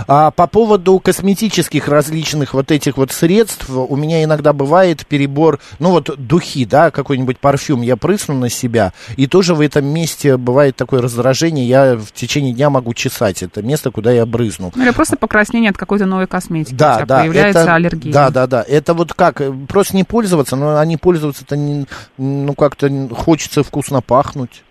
А 0.07 0.31
по 0.31 0.47
поводу 0.47 0.99
косметических 0.99 1.87
различных 1.87 2.55
вот 2.55 2.71
этих 2.71 2.97
вот 2.97 3.11
средств, 3.11 3.69
у 3.69 3.95
меня 3.95 4.23
иногда 4.23 4.51
бывает 4.51 5.05
перебор, 5.05 5.59
ну 5.77 5.91
вот 5.91 6.09
духи, 6.17 6.65
да, 6.65 6.89
какой-нибудь 6.89 7.37
парфюм 7.37 7.83
я 7.83 7.97
прысну 7.97 8.33
на 8.33 8.49
себя, 8.49 8.93
и 9.17 9.27
тоже 9.27 9.53
в 9.53 9.61
этом 9.61 9.85
месте 9.85 10.37
бывает 10.37 10.75
такое 10.75 11.03
раздражение, 11.03 11.67
я 11.67 11.95
в 11.95 12.11
течение 12.11 12.51
дня 12.51 12.71
могу 12.71 12.95
чесать 12.95 13.43
это 13.43 13.61
место, 13.61 13.91
куда 13.91 14.11
я 14.11 14.25
брызну. 14.25 14.71
Ну, 14.75 14.83
или 14.83 14.91
просто 14.91 15.17
покраснение 15.17 15.69
от 15.69 15.77
какой-то 15.77 16.07
новой 16.07 16.25
косметики. 16.25 16.73
Да, 16.73 17.05
да, 17.05 17.19
появляется 17.19 17.61
это, 17.61 17.75
аллергия. 17.75 18.11
Да, 18.11 18.31
да, 18.31 18.47
да. 18.47 18.65
Это 18.67 18.95
вот 18.95 19.13
как, 19.13 19.39
э, 19.41 19.53
просто 19.67 19.95
не 19.95 20.03
пользоваться, 20.03 20.55
но 20.55 20.79
они 20.79 20.97
пользоваться-то, 20.97 21.55
не, 21.55 21.85
ну, 22.17 22.55
как-то 22.55 22.89
хочется 23.15 23.61
вкусно 23.61 24.01
пахнуть. 24.01 24.63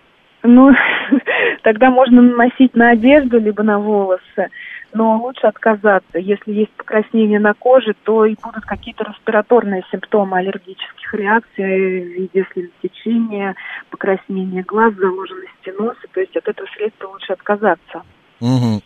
Ну, 0.43 0.71
тогда 1.63 1.91
можно 1.91 2.23
наносить 2.23 2.75
на 2.75 2.91
одежду, 2.91 3.39
либо 3.39 3.63
на 3.63 3.79
волосы, 3.79 4.49
но 4.93 5.17
лучше 5.19 5.47
отказаться. 5.47 6.19
Если 6.19 6.53
есть 6.53 6.73
покраснение 6.73 7.39
на 7.39 7.55
коже, 7.55 7.95
то 8.05 8.25
и 8.25 8.37
будут 8.43 8.65
какие-то 8.65 9.05
респираторные 9.05 9.83
симптомы 9.91 10.39
аллергических 10.39 11.15
реакций 11.15 12.03
в 12.03 12.07
виде 12.09 12.47
слезотечения, 12.53 13.55
покраснения 13.91 14.63
глаз, 14.63 14.95
заложенности 14.95 15.71
носа. 15.79 16.01
То 16.13 16.21
есть 16.21 16.37
от 16.37 16.49
этого 16.49 16.67
средства 16.77 17.09
лучше 17.09 17.33
отказаться. 17.33 18.03
Мгм. 18.41 18.81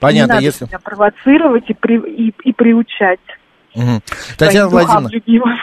Понятно, 0.00 0.32
Не 0.32 0.34
надо 0.34 0.44
если... 0.44 0.66
себя 0.66 0.78
провоцировать 0.78 1.68
и, 1.68 1.74
при- 1.74 2.28
и, 2.28 2.34
и 2.44 2.52
приучать. 2.52 3.20
Мгм. 3.74 4.02
Татьяна 4.38 4.70
духам 4.70 4.86
Владимировна. 5.02 5.10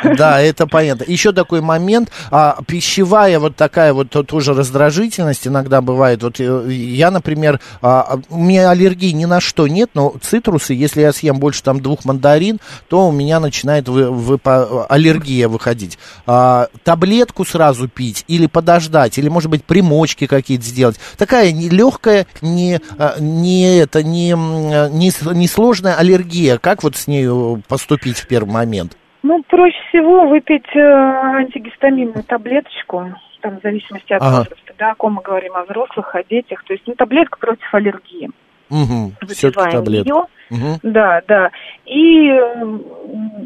Да, 0.17 0.41
это 0.41 0.67
понятно. 0.67 1.05
Еще 1.07 1.31
такой 1.31 1.61
момент, 1.61 2.11
а, 2.29 2.57
пищевая 2.67 3.39
вот 3.39 3.55
такая 3.55 3.93
вот 3.93 4.09
то- 4.09 4.23
тоже 4.23 4.53
раздражительность 4.53 5.47
иногда 5.47 5.79
бывает. 5.81 6.21
Вот 6.23 6.39
э, 6.39 6.65
я, 6.71 7.09
например, 7.11 7.59
а, 7.81 8.01
а, 8.01 8.19
у 8.29 8.37
меня 8.43 8.69
аллергии 8.69 9.11
ни 9.11 9.25
на 9.25 9.39
что 9.39 9.67
нет, 9.67 9.91
но 9.93 10.13
цитрусы, 10.21 10.73
если 10.73 11.01
я 11.01 11.13
съем 11.13 11.37
больше 11.39 11.63
там 11.63 11.79
двух 11.79 12.03
мандарин, 12.03 12.59
то 12.89 13.07
у 13.07 13.11
меня 13.11 13.39
начинает 13.39 13.87
вы- 13.87 14.09
выпа- 14.11 14.85
аллергия 14.89 15.47
выходить. 15.47 15.97
А, 16.27 16.67
таблетку 16.83 17.45
сразу 17.45 17.87
пить 17.87 18.25
или 18.27 18.47
подождать, 18.47 19.17
или, 19.17 19.29
может 19.29 19.49
быть, 19.49 19.63
примочки 19.63 20.27
какие-то 20.27 20.65
сделать. 20.65 20.99
Такая 21.17 21.51
не 21.53 21.69
легкая, 21.69 22.27
не, 22.41 22.81
а, 22.97 23.15
не, 23.19 23.77
это, 23.77 24.03
не, 24.03 24.31
не, 24.31 25.33
не 25.33 25.47
сложная 25.47 25.95
аллергия. 25.95 26.57
Как 26.57 26.83
вот 26.83 26.97
с 26.97 27.07
нею 27.07 27.63
поступить 27.69 28.00
в 28.09 28.27
первый 28.27 28.51
момент? 28.51 28.97
Ну, 29.23 29.43
проще 29.43 29.77
всего 29.89 30.27
выпить 30.27 30.65
э, 30.75 30.79
антигистаминную 30.79 32.23
таблеточку, 32.23 33.13
там, 33.41 33.59
в 33.59 33.61
зависимости 33.61 34.13
от 34.13 34.21
Ага. 34.21 34.37
возраста, 34.39 34.73
да, 34.77 34.91
о 34.91 34.95
ком 34.95 35.13
мы 35.13 35.21
говорим, 35.21 35.55
о 35.55 35.63
взрослых, 35.63 36.15
о 36.15 36.23
детях. 36.23 36.63
То 36.63 36.73
есть, 36.73 36.83
ну, 36.87 36.95
таблетка 36.95 37.37
против 37.39 37.73
аллергии. 37.73 38.29
Угу, 38.69 39.13
все-таки 39.27 39.45
Выпиваем 39.47 39.71
таблетки. 39.83 40.07
ее, 40.09 40.23
Мгм. 40.49 40.79
да, 40.83 41.21
да. 41.27 41.51
И 41.85 42.27
м, 42.29 42.81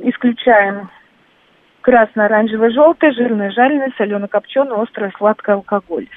исключаем 0.03 0.89
красно-оранжевое, 1.81 2.71
желтое, 2.71 3.11
жирное, 3.13 3.51
жареное, 3.51 3.91
солено-копченое, 3.97 4.81
острое, 4.81 5.11
сладкое 5.17 5.55
алкоголь. 5.55 6.07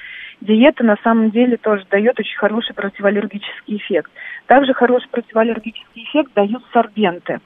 Диета 0.41 0.85
на 0.85 0.95
самом 1.03 1.31
деле 1.31 1.57
тоже 1.57 1.85
дает 1.89 2.17
очень 2.19 2.37
хороший 2.37 2.73
противоаллергический 2.73 3.77
эффект. 3.77 4.09
Также 4.45 4.73
хороший 4.73 5.09
противоаллергический 5.09 6.03
эффект 6.03 6.31
дают 6.33 6.63
сорбенты. 6.71 7.39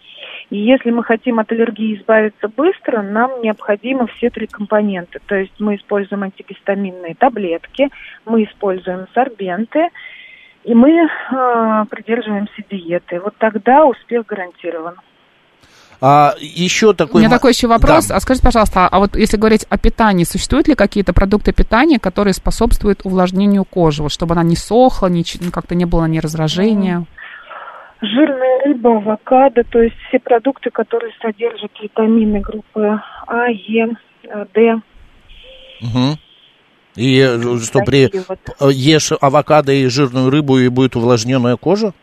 И 0.51 0.57
если 0.57 0.91
мы 0.91 1.03
хотим 1.03 1.39
от 1.39 1.51
аллергии 1.51 1.95
избавиться 1.95 2.47
быстро, 2.47 3.01
нам 3.01 3.41
необходимы 3.41 4.07
все 4.07 4.29
три 4.29 4.45
компонента. 4.45 5.19
То 5.25 5.35
есть 5.35 5.59
мы 5.59 5.75
используем 5.75 6.23
антигистаминные 6.23 7.15
таблетки, 7.15 7.89
мы 8.25 8.43
используем 8.43 9.07
сорбенты, 9.13 9.89
и 10.63 10.75
мы 10.75 10.91
э, 10.91 11.85
придерживаемся 11.89 12.63
диеты. 12.69 13.19
Вот 13.19 13.35
тогда 13.37 13.85
успех 13.85 14.27
гарантирован. 14.27 14.95
А, 16.05 16.35
еще 16.37 16.87
У 16.89 16.93
такой... 16.93 17.21
меня 17.21 17.29
мо- 17.29 17.35
такой 17.37 17.51
еще 17.51 17.67
вопрос. 17.67 18.07
Да. 18.07 18.17
А 18.17 18.19
скажите, 18.19 18.45
пожалуйста, 18.45 18.89
а 18.89 18.99
вот 18.99 19.15
если 19.15 19.37
говорить 19.37 19.65
о 19.69 19.77
питании, 19.77 20.25
существуют 20.25 20.67
ли 20.67 20.75
какие-то 20.75 21.13
продукты 21.13 21.53
питания, 21.53 21.97
которые 21.97 22.33
способствуют 22.33 23.05
увлажнению 23.05 23.63
кожи, 23.63 24.03
вот 24.03 24.11
чтобы 24.11 24.33
она 24.33 24.43
не 24.43 24.57
сохла, 24.57 25.07
не, 25.07 25.23
ну, 25.39 25.49
как-то 25.49 25.75
не 25.75 25.85
было 25.85 26.03
ни 26.03 26.19
раздражения? 26.19 27.05
Жирная 28.01 28.65
рыба, 28.65 28.97
авокадо, 28.97 29.63
то 29.63 29.81
есть 29.81 29.95
все 30.09 30.19
продукты, 30.19 30.71
которые 30.71 31.13
содержат 31.21 31.71
витамины 31.81 32.41
группы 32.41 32.99
А, 33.25 33.47
Е, 33.47 33.87
Д. 34.53 34.81
Мгм. 35.79 36.17
И 36.97 37.19
э, 37.19 37.59
что 37.59 37.79
при 37.79 38.11
вот. 38.27 38.39
э, 38.59 38.71
ешь 38.73 39.13
авокадо 39.21 39.71
и 39.71 39.87
жирную 39.87 40.29
рыбу 40.29 40.57
и 40.57 40.67
будет 40.67 40.97
увлажненная 40.97 41.55
кожа? 41.55 41.93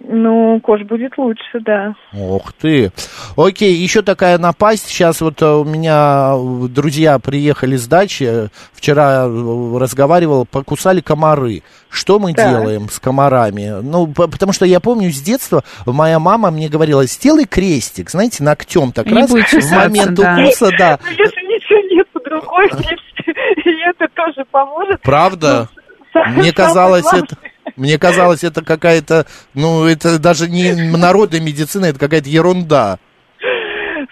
Ну, 0.00 0.58
кожа 0.62 0.84
будет 0.84 1.16
лучше, 1.18 1.60
да. 1.60 1.94
Ох 2.14 2.52
ты. 2.54 2.90
Окей, 3.36 3.74
еще 3.74 4.02
такая 4.02 4.38
напасть. 4.38 4.88
Сейчас 4.88 5.20
вот 5.20 5.40
э, 5.42 5.46
у 5.46 5.64
меня 5.64 6.32
э, 6.34 6.68
друзья 6.68 7.18
приехали 7.18 7.76
с 7.76 7.86
дачи. 7.86 8.48
Вчера 8.72 9.26
э, 9.26 9.78
разговаривал, 9.78 10.46
покусали 10.46 11.00
комары. 11.00 11.62
Что 11.90 12.18
мы 12.18 12.32
Так. 12.32 12.48
делаем 12.50 12.88
с 12.88 12.98
комарами? 12.98 13.80
Ну, 13.82 14.06
по- 14.06 14.28
потому 14.28 14.52
что 14.52 14.64
я 14.64 14.80
помню 14.80 15.10
с 15.12 15.20
детства, 15.20 15.62
моя 15.84 16.18
мама 16.18 16.50
мне 16.50 16.68
говорила, 16.70 17.04
сделай 17.04 17.44
крестик, 17.44 18.10
знаете, 18.10 18.42
ногтем 18.42 18.92
так 18.92 19.06
И 19.06 19.10
не 19.10 19.16
раз, 19.20 19.30
будет 19.30 19.46
в 19.52 19.72
момент 19.72 20.14
да. 20.14 20.38
укуса, 20.40 20.70
да. 20.78 20.98
Ну, 21.04 21.10
если 21.10 21.42
ничего 21.46 21.94
нет 21.96 22.08
под 22.12 22.26
рукой, 22.28 22.66
это 23.86 24.08
тоже 24.14 24.44
поможет. 24.50 25.00
Правда? 25.02 25.68
Са- 26.14 26.28
Мне 26.30 26.52
казалось, 26.52 27.06
это, 27.12 27.36
мне 27.76 27.98
казалось, 27.98 28.44
это 28.44 28.64
какая-то, 28.64 29.26
ну, 29.54 29.84
это 29.84 30.18
даже 30.18 30.48
не 30.48 30.72
народная 30.96 31.40
медицина, 31.40 31.86
это 31.86 31.98
какая-то 31.98 32.28
ерунда. 32.28 32.98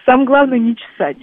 Самое 0.07 0.27
главное 0.27 0.59
не 0.59 0.77
чесать. 0.77 1.17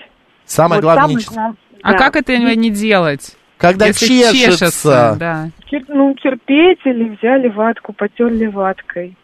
Самое 0.46 0.80
Вот 0.82 0.84
главное, 0.86 1.02
самое 1.04 1.16
не 1.18 1.22
чесать. 1.22 1.36
глав- 1.36 1.56
А 1.84 1.92
да. 1.92 1.98
как 1.98 2.16
это 2.16 2.38
не 2.38 2.70
делать? 2.70 3.36
когда 3.58 3.88
если 3.88 4.06
чешется, 4.34 5.16
да. 5.20 5.50
Тер- 5.72 5.86
Ну, 5.88 6.14
терпеть 6.16 6.80
или 6.86 7.16
взяли 7.16 7.48
ватку, 7.50 7.92
потерли 7.92 8.46
ваткой. 8.46 9.18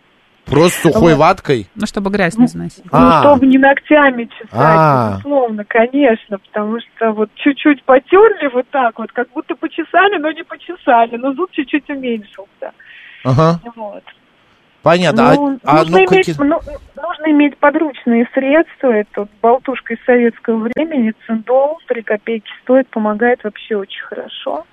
просто 0.45 0.89
сухой 0.91 1.13
ваткой. 1.15 1.69
Ну, 1.75 1.85
чтобы 1.85 2.09
грязь 2.09 2.35
не 2.37 2.47
заносить. 2.47 2.83
Ну, 2.85 2.89
А. 2.91 3.21
чтобы 3.21 3.45
не 3.45 3.57
ногтями 3.59 4.25
чесать, 4.25 4.49
А. 4.51 5.11
безусловно, 5.11 5.63
конечно, 5.65 6.39
потому 6.39 6.79
что 6.81 7.11
вот 7.13 7.29
чуть-чуть 7.35 7.83
потерли 7.83 8.47
вот 8.53 8.67
так 8.71 8.97
вот, 8.99 9.11
как 9.13 9.29
будто 9.33 9.55
почесали, 9.55 10.17
но 10.17 10.31
не 10.31 10.43
почесали, 10.43 11.15
но 11.17 11.33
зуб 11.33 11.51
чуть-чуть 11.51 11.89
уменьшился. 11.89 12.71
Ага, 13.23 13.59
Вот. 13.75 14.03
понятно. 14.81 15.33
Ну, 15.35 15.59
а, 15.63 15.71
а, 15.71 15.79
нужно, 15.83 15.97
ну, 15.99 16.05
иметь, 16.05 16.39
ну, 16.39 16.59
нужно 17.01 17.31
иметь 17.31 17.57
подручные 17.57 18.27
средства. 18.33 18.89
Это 18.89 19.27
болтушка 19.41 19.93
из 19.93 20.03
советского 20.05 20.69
времени, 20.75 21.13
циндол, 21.25 21.79
3 21.87 22.01
копейки 22.03 22.49
стоит, 22.63 22.87
помогает 22.89 23.43
вообще 23.43 23.77
очень 23.77 24.03
хорошо. 24.03 24.65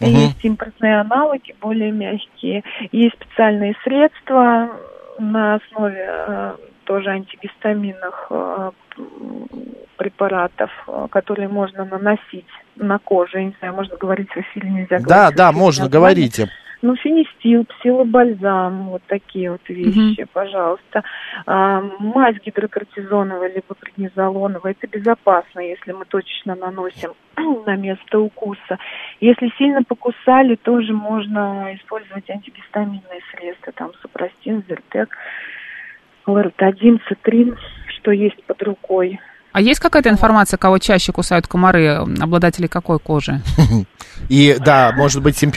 Мгм. 0.00 0.10
Есть 0.10 0.44
импортные 0.44 1.00
аналоги, 1.00 1.54
более 1.60 1.92
мягкие. 1.92 2.64
Есть 2.90 3.14
специальные 3.16 3.74
средства 3.84 4.70
на 5.18 5.54
основе 5.56 6.04
э, 6.08 6.52
тоже 6.84 7.10
антигистаминных 7.10 8.26
э, 8.30 8.70
препаратов, 9.96 10.70
э, 10.88 11.06
которые 11.10 11.48
можно 11.48 11.84
наносить 11.84 12.46
на 12.76 12.98
кожу. 12.98 13.38
Я 13.38 13.44
не 13.44 13.54
знаю, 13.60 13.74
можно 13.74 13.96
говорить 13.96 14.30
в 14.30 14.36
эфире, 14.38 14.70
нельзя 14.70 14.98
Да, 14.98 15.04
говорить 15.04 15.36
да, 15.36 15.50
эфире 15.50 15.58
можно, 15.60 15.84
название. 15.84 15.90
говорите. 15.90 16.48
Ну, 16.82 16.96
фенистил, 16.96 17.64
псилобальзам, 17.64 18.88
вот 18.88 19.02
такие 19.06 19.52
вот 19.52 19.60
вещи, 19.68 20.26
пожалуйста. 20.32 21.04
А, 21.46 21.80
мазь 22.00 22.36
гидрокортизоновая 22.44 23.54
либо 23.54 23.74
преднизолоновая, 23.78 24.72
это 24.72 24.88
безопасно, 24.88 25.60
если 25.60 25.92
мы 25.92 26.04
точечно 26.06 26.56
наносим 26.56 27.12
на 27.66 27.76
место 27.76 28.18
укуса. 28.18 28.78
Если 29.20 29.52
сильно 29.58 29.84
покусали, 29.84 30.56
тоже 30.56 30.92
можно 30.92 31.72
использовать 31.76 32.28
антигистаминные 32.28 33.20
средства, 33.30 33.72
там 33.72 33.92
супрастин, 34.02 34.64
зертек, 34.68 35.16
лоротадин, 36.26 37.00
цитрин, 37.08 37.56
что 37.86 38.10
есть 38.10 38.42
под 38.44 38.60
рукой. 38.64 39.20
А 39.52 39.60
есть 39.60 39.80
какая-то 39.80 40.08
информация, 40.08 40.56
кого 40.56 40.78
чаще 40.78 41.12
кусают 41.12 41.46
комары, 41.46 42.04
обладатели 42.20 42.66
какой 42.66 42.98
кожи? 42.98 43.40
И 44.28 44.56
да, 44.58 44.92
может 44.96 45.22
быть 45.22 45.40
им 45.42 45.50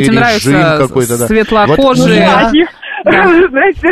режим 0.00 0.14
нравится 0.14 0.76
какой-то. 0.78 1.18
Да. 1.18 1.26
светлокожие. 1.26 2.28
Вы 3.04 3.48
знаете, 3.48 3.88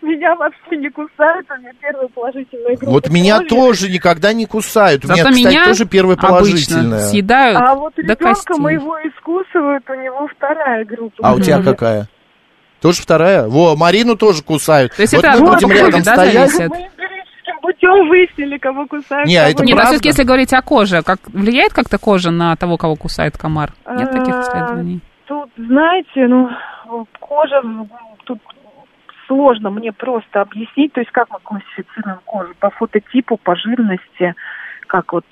меня 0.00 0.34
вообще 0.36 0.76
не 0.78 0.88
кусают, 0.88 1.46
у 1.50 1.60
меня 1.60 1.72
первая 1.78 2.08
положительная 2.08 2.76
группа 2.76 2.90
вот 2.90 3.10
меня 3.10 3.40
тоже 3.40 3.90
никогда 3.90 4.32
не 4.32 4.46
кусают. 4.46 5.04
У 5.04 5.08
меня, 5.08 5.24
кстати, 5.24 5.64
тоже 5.66 5.84
первая 5.84 6.16
положительная. 6.16 7.00
съедают 7.00 7.58
А 7.60 7.74
вот 7.74 7.98
ребенка 7.98 8.56
моего 8.56 8.96
искусывают, 9.00 9.84
у 9.90 9.94
него 9.94 10.26
вторая 10.34 10.86
группа. 10.86 11.16
А 11.22 11.34
у 11.34 11.40
тебя 11.40 11.60
какая? 11.62 12.08
Тоже 12.80 13.02
вторая? 13.02 13.48
Во, 13.48 13.74
Марину 13.74 14.16
тоже 14.16 14.42
кусают. 14.42 14.94
То 14.94 15.02
есть 15.02 15.14
вот 15.14 15.24
это 15.24 15.38
мы 15.38 15.52
будем 15.52 15.70
рядом 15.70 16.02
да, 16.02 16.14
стоять. 16.14 16.50
зависит? 16.50 16.72
Путем 17.86 18.08
выяснили, 18.08 18.58
кого 18.58 18.86
кусают. 18.86 19.28
Не, 19.28 19.36
а 19.36 19.40
кого 19.42 19.50
это 19.50 19.64
Нет, 19.64 19.74
а 19.74 19.76
правда? 19.76 19.90
все-таки 19.90 20.08
если 20.08 20.22
говорить 20.24 20.52
о 20.52 20.62
коже, 20.62 21.02
как 21.02 21.18
влияет 21.32 21.72
как-то 21.72 21.98
кожа 21.98 22.30
на 22.30 22.56
того, 22.56 22.76
кого 22.76 22.96
кусает 22.96 23.36
комар? 23.36 23.72
Нет 23.88 24.10
таких 24.10 24.34
А, 24.34 24.40
исследований? 24.40 25.00
Тут, 25.26 25.50
знаете, 25.56 26.26
ну, 26.28 26.50
кожа, 27.20 27.60
ну, 27.62 27.88
тут 28.24 28.38
сложно 29.26 29.70
мне 29.70 29.92
просто 29.92 30.40
объяснить, 30.40 30.92
то 30.92 31.00
есть 31.00 31.10
как 31.12 31.28
мы 31.30 31.38
классифицируем 31.42 32.18
кожу, 32.24 32.54
по 32.58 32.70
фототипу, 32.70 33.36
по 33.36 33.56
жирности, 33.56 34.34
как 34.86 35.12
вот... 35.12 35.26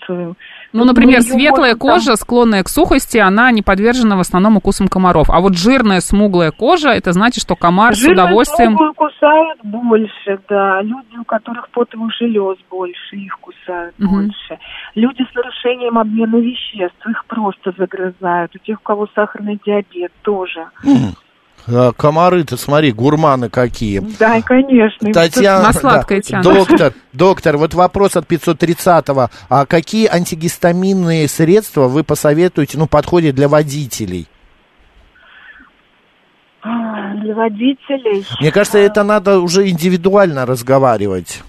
Ну, 0.74 0.84
например, 0.84 1.20
её 1.20 1.22
светлая 1.22 1.74
можем 1.74 1.78
там- 1.78 1.88
кожа, 1.88 2.16
склонная 2.16 2.62
к 2.64 2.68
сухости, 2.68 3.16
она 3.16 3.52
не 3.52 3.62
подвержена 3.62 4.16
в 4.16 4.20
основном 4.20 4.56
укусам 4.56 4.88
комаров. 4.88 5.30
А 5.30 5.40
вот 5.40 5.56
жирная, 5.56 6.00
смуглая 6.00 6.50
кожа, 6.50 6.90
это 6.90 7.12
значит, 7.12 7.42
что 7.42 7.54
комар 7.54 7.94
с 7.94 7.98
Жирную 7.98 8.26
удовольствием... 8.26 8.70
смуглую 8.70 8.94
кусают 8.94 9.60
больше, 9.62 10.40
да. 10.48 10.82
Люди, 10.82 11.16
у 11.20 11.24
которых 11.24 11.68
потовых 11.70 12.12
желез 12.18 12.58
больше, 12.68 13.14
их 13.14 13.38
кусают 13.38 13.94
Мгм. 13.98 14.14
больше. 14.24 14.58
Люди 14.96 15.22
с 15.30 15.34
нарушением 15.34 15.96
обмена 15.96 16.36
веществ, 16.36 17.06
их 17.08 17.24
просто 17.26 17.72
загрызают. 17.78 18.54
У 18.56 18.58
тех, 18.58 18.80
у 18.80 18.82
кого 18.82 19.08
сахарный 19.14 19.60
диабет, 19.64 20.10
тоже. 20.22 20.66
А, 20.82 20.88
Комары-то, 21.96 22.58
смотри, 22.58 22.92
гурманы 22.92 23.48
какие. 23.48 24.00
Да, 24.18 24.42
конечно. 24.42 25.12
Татьяна, 25.12 25.68
На 25.68 25.72
сладкое 25.72 26.22
да, 26.28 26.42
доктор, 26.42 26.92
доктор, 27.14 27.56
вот 27.56 27.72
вопрос 27.72 28.16
от 28.16 28.30
530-го. 28.30 29.30
А 29.48 29.64
какие 29.64 30.06
антигистаминные 30.06 31.26
средства 31.26 31.88
вы 31.88 32.04
посоветуете, 32.04 32.76
ну, 32.76 32.86
подходят 32.86 33.34
для 33.34 33.48
водителей? 33.48 34.28
А, 36.62 37.14
Для 37.14 37.34
водителей. 37.34 38.26
Мне 38.40 38.52
кажется, 38.52 38.78
это 38.78 39.02
надо 39.02 39.40
уже 39.40 39.68
индивидуально 39.68 40.44
разговаривать. 40.44 41.42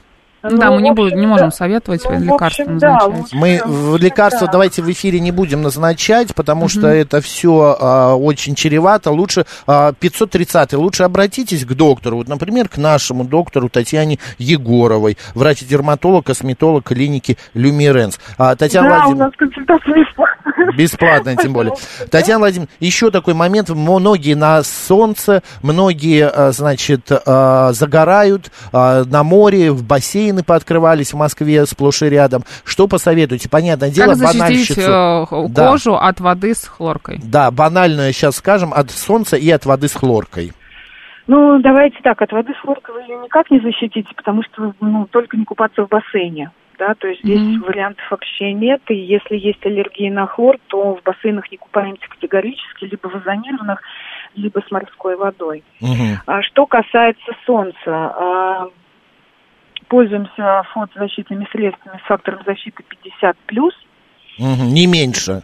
Да, 0.52 0.68
Ну, 0.68 0.76
мы 0.76 0.82
не, 0.82 0.92
будем, 0.92 1.20
не 1.20 1.28
можем 1.28 1.50
да. 1.50 1.56
советовать 1.56 2.04
Ну, 2.06 2.12
в 2.18 2.24
лекарства 2.24 2.64
общем, 2.64 2.78
да, 2.80 2.92
назначать. 2.94 3.18
лучше. 3.20 3.36
Мы 3.36 3.58
Да, 3.60 3.66
в 3.68 3.98
лекарства 3.98 4.46
да. 4.48 4.52
давайте 4.54 4.82
в 4.82 4.92
эфире 4.92 5.20
не 5.20 5.32
будем 5.32 5.62
назначать, 5.62 6.34
потому 6.36 6.68
что 6.68 6.88
это 6.88 7.22
все 7.22 7.74
очень 8.20 8.56
чревато. 8.56 9.12
Лучше 9.12 9.46
а, 9.68 9.94
530 9.94 10.74
лучше 10.74 11.04
обратитесь 11.04 11.66
к 11.66 11.74
доктору, 11.74 12.18
вот, 12.18 12.28
например, 12.28 12.70
к 12.70 12.78
нашему 12.78 13.24
доктору 13.24 13.70
Татьяне 13.70 14.20
Егоровой, 14.38 15.18
врач-дерматолог, 15.34 16.26
косметолог 16.26 16.84
клиники 16.86 17.38
Люмиренс. 17.54 18.20
А, 18.38 18.56
Татьяна 18.56 18.90
Да, 18.90 18.96
у 18.96 18.98
Владимировна, 19.00 19.26
нас 19.26 19.34
консультация 19.38 19.94
бесплатная. 19.96 20.72
Бесплатно, 20.78 21.36
тем 21.36 21.54
более. 21.54 21.74
Татьяна 22.12 22.40
Владимировна, 22.40 22.74
еще 22.80 23.12
такой 23.12 23.34
момент. 23.34 23.70
Многие 23.70 24.34
на 24.36 24.64
солнце, 24.64 25.44
многие, 25.62 26.28
а, 26.28 26.52
значит, 26.52 27.12
а, 27.26 27.72
загорают 27.74 28.52
а, 28.72 29.04
на 29.06 29.24
море, 29.24 29.72
в 29.72 29.84
бассейны 30.36 30.44
пооткрывались 30.44 31.14
в 31.14 31.18
Москве 31.18 31.66
сплошь 31.66 32.02
и 32.02 32.10
рядом. 32.10 32.44
Что 32.66 32.88
посоветуете? 32.88 33.50
Понятное 33.50 33.90
дело, 33.90 34.14
Как 34.14 34.20
банальщицу. 34.34 34.82
э, 34.82 35.48
Да. 35.50 35.70
кожу 35.70 35.96
от 35.96 36.20
воды 36.20 36.54
с 36.54 36.68
хлоркой? 36.68 37.20
Да, 37.24 37.52
банальное 37.52 38.12
сейчас 38.12 38.36
скажем, 38.36 38.74
от 38.74 38.92
солнца 38.92 39.38
и 39.38 39.50
от 39.50 39.66
воды 39.66 39.88
с 39.88 39.94
хлоркой. 39.96 40.52
Ну, 41.28 41.60
давайте 41.60 41.98
так, 42.04 42.22
от 42.22 42.32
воды 42.32 42.54
с 42.54 42.62
хлоркой 42.62 42.96
вы 42.96 43.02
ее 43.02 43.18
никак 43.24 43.50
не 43.50 43.60
защитите, 43.60 44.10
потому 44.16 44.44
что, 44.44 44.74
ну, 44.80 45.08
только 45.10 45.38
не 45.38 45.46
купаться 45.46 45.84
в 45.84 45.90
бассейне. 45.90 46.52
Да, 46.78 46.94
то 46.94 47.08
есть 47.08 47.22
здесь 47.24 47.40
Мгм. 47.40 47.62
вариантов 47.64 48.04
вообще 48.12 48.52
нет. 48.52 48.82
И 48.90 48.96
если 48.96 49.38
есть 49.38 49.66
аллергия 49.66 50.12
на 50.12 50.28
хлор, 50.28 50.58
то 50.68 50.96
в 50.96 51.04
бассейнах 51.04 51.50
не 51.50 51.58
купаемся 51.58 52.04
категорически, 52.10 52.84
либо 52.84 53.08
в 53.08 53.16
озонированных, 53.16 53.80
либо 54.36 54.60
с 54.60 54.70
морской 54.72 55.16
водой. 55.16 55.64
Мгм. 55.80 56.20
А 56.28 56.42
что 56.44 56.66
касается 56.66 57.32
солнца, 57.46 57.78
а, 57.88 58.68
пользуемся 59.88 60.64
фотозащитными 60.74 61.48
средствами 61.52 62.00
с 62.04 62.08
фактором 62.08 62.42
защиты 62.46 62.84
50 62.84 63.38
Мгм. 64.38 64.74
Не 64.74 64.88
меньше. 64.88 65.44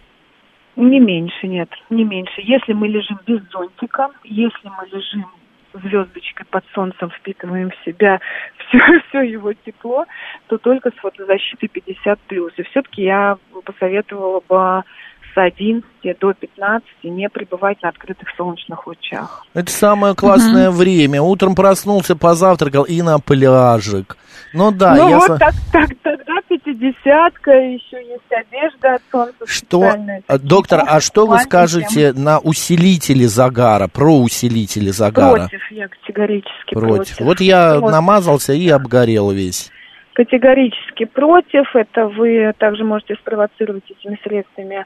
Не 0.75 0.99
меньше, 0.99 1.47
нет, 1.47 1.69
не 1.89 2.03
меньше. 2.03 2.41
Если 2.41 2.73
мы 2.73 2.87
лежим 2.87 3.19
без 3.25 3.41
зонтика, 3.51 4.09
если 4.23 4.69
мы 4.69 4.87
лежим 4.87 5.25
звездочкой 5.73 6.45
под 6.49 6.63
солнцем, 6.73 7.09
впитываем 7.11 7.71
в 7.71 7.85
себя 7.85 8.19
все, 8.57 8.79
все 9.07 9.21
его 9.21 9.53
тепло, 9.53 10.05
то 10.47 10.57
только 10.57 10.91
с 10.91 10.95
фотозащитой 10.95 11.69
50 11.69 12.19
И 12.57 12.63
все-таки 12.63 13.03
я 13.03 13.37
посоветовала 13.65 14.41
бы 14.47 14.83
с 15.33 15.37
11 15.37 15.85
до 16.19 16.33
15 16.33 16.87
не 17.03 17.29
пребывать 17.29 17.81
на 17.81 17.89
открытых 17.89 18.27
солнечных 18.35 18.87
лучах. 18.87 19.45
Это 19.53 19.71
самое 19.71 20.15
классное 20.15 20.71
время. 20.71 21.21
Утром 21.21 21.55
проснулся, 21.55 22.15
позавтракал 22.15 22.83
и 22.83 23.01
на 23.01 23.19
пляжик. 23.19 24.17
Ну 24.53 24.71
да, 24.71 24.95
ну 24.95 25.09
я... 25.09 25.17
вот 25.19 25.39
так, 25.39 25.53
так, 25.71 25.89
тогда 26.03 26.33
пятидесятка, 26.47 27.51
еще 27.51 27.97
есть 28.05 28.31
одежда 28.31 28.95
от 28.95 29.01
солнца. 29.11 29.45
Что, 29.45 29.81
специальная, 29.81 30.23
а, 30.27 30.37
доктор, 30.37 30.83
а 30.85 30.99
что 30.99 31.25
вы 31.25 31.39
скажете 31.39 32.11
на 32.13 32.39
усилители 32.39 33.25
загара, 33.25 33.87
про 33.87 34.17
усилители 34.17 34.89
загара? 34.89 35.47
Против, 35.47 35.71
я 35.71 35.87
категорически 35.87 36.73
Против. 36.73 37.15
против. 37.15 37.19
Вот 37.21 37.39
я 37.39 37.79
Вот. 37.79 37.91
намазался 37.91 38.53
и 38.53 38.67
обгорел 38.69 39.31
весь. 39.31 39.71
Категорически 40.13 41.05
против. 41.05 41.73
Это 41.73 42.07
вы 42.07 42.53
также 42.57 42.83
можете 42.83 43.15
спровоцировать 43.15 43.89
этими 43.89 44.19
средствами 44.23 44.85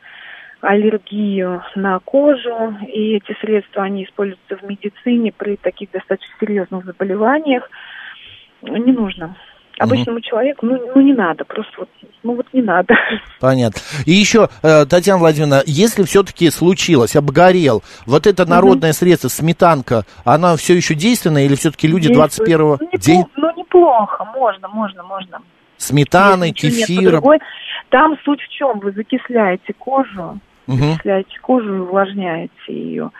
аллергию 0.66 1.64
на 1.76 2.00
кожу. 2.00 2.76
И 2.88 3.16
эти 3.16 3.38
средства, 3.40 3.84
они 3.84 4.04
используются 4.06 4.58
в 4.58 4.64
медицине 4.64 5.32
при 5.32 5.56
таких 5.58 5.92
достаточно 5.92 6.34
серьезных 6.40 6.86
заболеваниях. 6.86 7.70
Не 8.62 8.92
нужно. 8.92 9.36
Обычному 9.78 10.22
человеку, 10.22 10.66
ну, 10.66 10.80
ну 10.96 11.02
не 11.02 11.14
надо, 11.14 11.44
просто 11.44 11.72
вот, 11.80 11.90
ну 12.24 12.36
вот 12.36 12.46
не 12.54 12.62
надо. 12.62 12.96
Понятно. 13.42 13.82
И 14.06 14.12
еще, 14.12 14.48
э, 14.64 14.86
Татьяна 14.86 15.20
Владимировна, 15.20 15.64
если 15.66 16.04
все-таки 16.04 16.50
случилось, 16.50 17.14
обгорел, 17.18 17.84
вот 18.06 18.26
это 18.26 18.46
народное 18.50 18.94
средство, 18.94 19.28
сметанка, 19.28 20.04
она 20.24 20.56
все 20.56 20.76
еще 20.76 20.96
действенна 20.96 21.46
или 21.46 21.56
все-таки 21.56 21.90
люди 21.90 22.08
Действует. 22.08 22.58
21 22.58 22.68
Ну, 22.80 23.00
день 23.00 23.26
Ну, 23.36 23.52
неплохо, 23.58 24.24
можно, 24.34 24.70
можно, 24.70 25.04
можно. 25.04 25.42
сметаной, 25.76 26.52
кефиром? 26.54 27.22
Там 27.90 28.18
суть 28.24 28.42
в 28.42 28.48
чем? 28.50 28.80
Вы 28.80 28.94
закисляете 28.94 29.74
кожу, 29.74 30.40
Мгм. 30.68 30.94
закисляете 30.94 31.40
кожу 31.42 31.76
и 31.76 31.80
увлажняете 31.80 32.52
ее. 32.68 33.12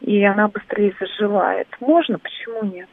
И 0.00 0.22
она 0.24 0.48
быстрее 0.48 0.94
заживает. 1.00 1.68
Можно, 1.80 2.18
почему 2.18 2.64
нет? 2.64 2.88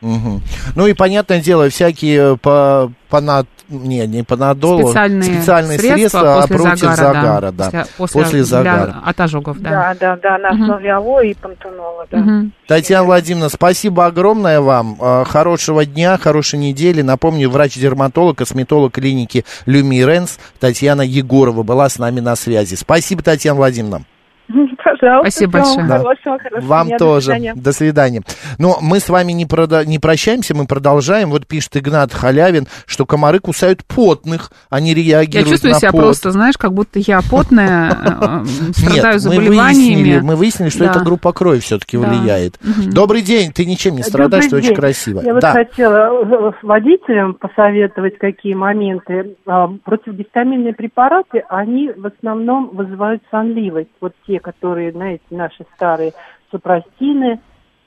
Мгм. 0.00 0.42
Ну 0.76 0.86
и 0.86 0.92
понятное 0.94 1.40
дело, 1.40 1.68
всякие 1.70 2.36
по, 2.36 2.92
панад... 3.08 3.46
не, 3.68 4.06
не 4.06 4.22
панадол, 4.22 4.90
Специальные, 4.90 5.76
средства, 5.78 6.38
после 6.42 6.56
против 6.56 6.80
загара, 6.80 6.96
загара, 6.96 7.50
да. 7.52 7.64
После, 7.64 7.84
после, 7.96 8.20
После 8.22 8.38
для- 8.38 8.44
загара. 8.44 8.96
от 9.04 9.20
ожогов, 9.20 9.58
да. 9.60 9.96
Да, 10.00 10.16
да, 10.16 10.18
да, 10.22 10.38
на 10.38 10.48
основе 10.50 10.92
алоэ 10.92 11.30
и 11.30 11.34
пантенола, 11.34 12.06
да. 12.10 12.18
Мгм. 12.18 12.52
Татьяна 12.68 13.04
Владимировна, 13.04 13.48
спасибо 13.48 14.06
огромное 14.06 14.60
вам. 14.60 14.96
Э, 15.00 15.24
Хорошего 15.26 15.84
дня, 15.84 16.16
хорошей 16.16 16.58
недели. 16.60 17.02
Напомню, 17.02 17.50
врач-дерматолог, 17.50 18.38
косметолог 18.38 18.92
клиники 18.92 19.44
Люмиренс 19.66 20.38
Татьяна 20.60 21.02
Егорова 21.02 21.62
была 21.64 21.88
с 21.88 21.98
нами 21.98 22.20
на 22.20 22.36
связи. 22.36 22.76
Спасибо, 22.76 23.22
Татьяна 23.22 23.56
Владимировна. 23.56 24.04
Пожалуйста. 24.82 25.30
Спасибо 25.30 25.52
большое. 25.52 25.86
Да. 25.88 25.98
Хорошего, 25.98 26.38
хорошего 26.38 26.66
Вам 26.68 26.86
дня, 26.86 26.98
до 26.98 27.04
тоже. 27.04 27.24
свидания. 27.26 27.54
До 27.54 27.72
свидания. 27.72 28.22
Но 28.58 28.78
мы 28.80 29.00
с 29.00 29.08
вами 29.08 29.32
не, 29.32 29.44
прода- 29.44 29.84
не 29.84 29.98
прощаемся, 29.98 30.54
мы 30.54 30.66
продолжаем. 30.66 31.30
Вот 31.30 31.46
пишет 31.46 31.76
Игнат 31.76 32.12
Халявин, 32.12 32.66
что 32.86 33.04
комары 33.06 33.40
кусают 33.40 33.84
потных, 33.84 34.50
они 34.70 34.90
Я 34.90 34.94
реагируют 35.20 35.48
чувствую 35.50 35.72
на 35.74 35.78
себя 35.80 35.90
пот. 35.92 36.00
просто, 36.00 36.30
знаешь, 36.30 36.56
как 36.56 36.72
будто 36.72 36.98
я 36.98 37.20
потная, 37.28 37.90
э, 37.90 38.44
Нет, 38.44 38.76
страдаю 38.76 39.14
мы 39.14 39.18
заболеваниями. 39.18 39.94
выяснили, 39.94 40.20
мы 40.20 40.36
выяснили, 40.36 40.68
что 40.70 40.84
это 40.84 41.00
группа 41.00 41.32
крови 41.32 41.58
все-таки 41.60 41.96
влияет. 41.96 42.58
Добрый 42.92 43.22
день, 43.22 43.52
ты 43.52 43.66
ничем 43.66 43.96
не 43.96 44.02
страдаешь, 44.02 44.46
ты 44.46 44.56
очень 44.56 44.74
красиво. 44.74 45.20
Я 45.22 45.32
вот 45.34 45.42
да. 45.42 45.52
хотела 45.52 46.22
э, 46.22 46.52
водителям 46.62 47.34
посоветовать, 47.34 48.18
какие 48.18 48.54
моменты. 48.54 49.36
А, 49.46 49.68
Противогистаминные 49.84 50.74
препараты, 50.74 51.42
они 51.48 51.90
в 51.96 52.06
основном 52.06 52.70
вызывают 52.74 53.22
сонливость. 53.30 53.88
Вот 54.00 54.12
те, 54.26 54.38
которые, 54.40 54.67
знаете, 54.92 55.24
наши 55.30 55.64
старые 55.74 56.12
супрастины 56.50 57.40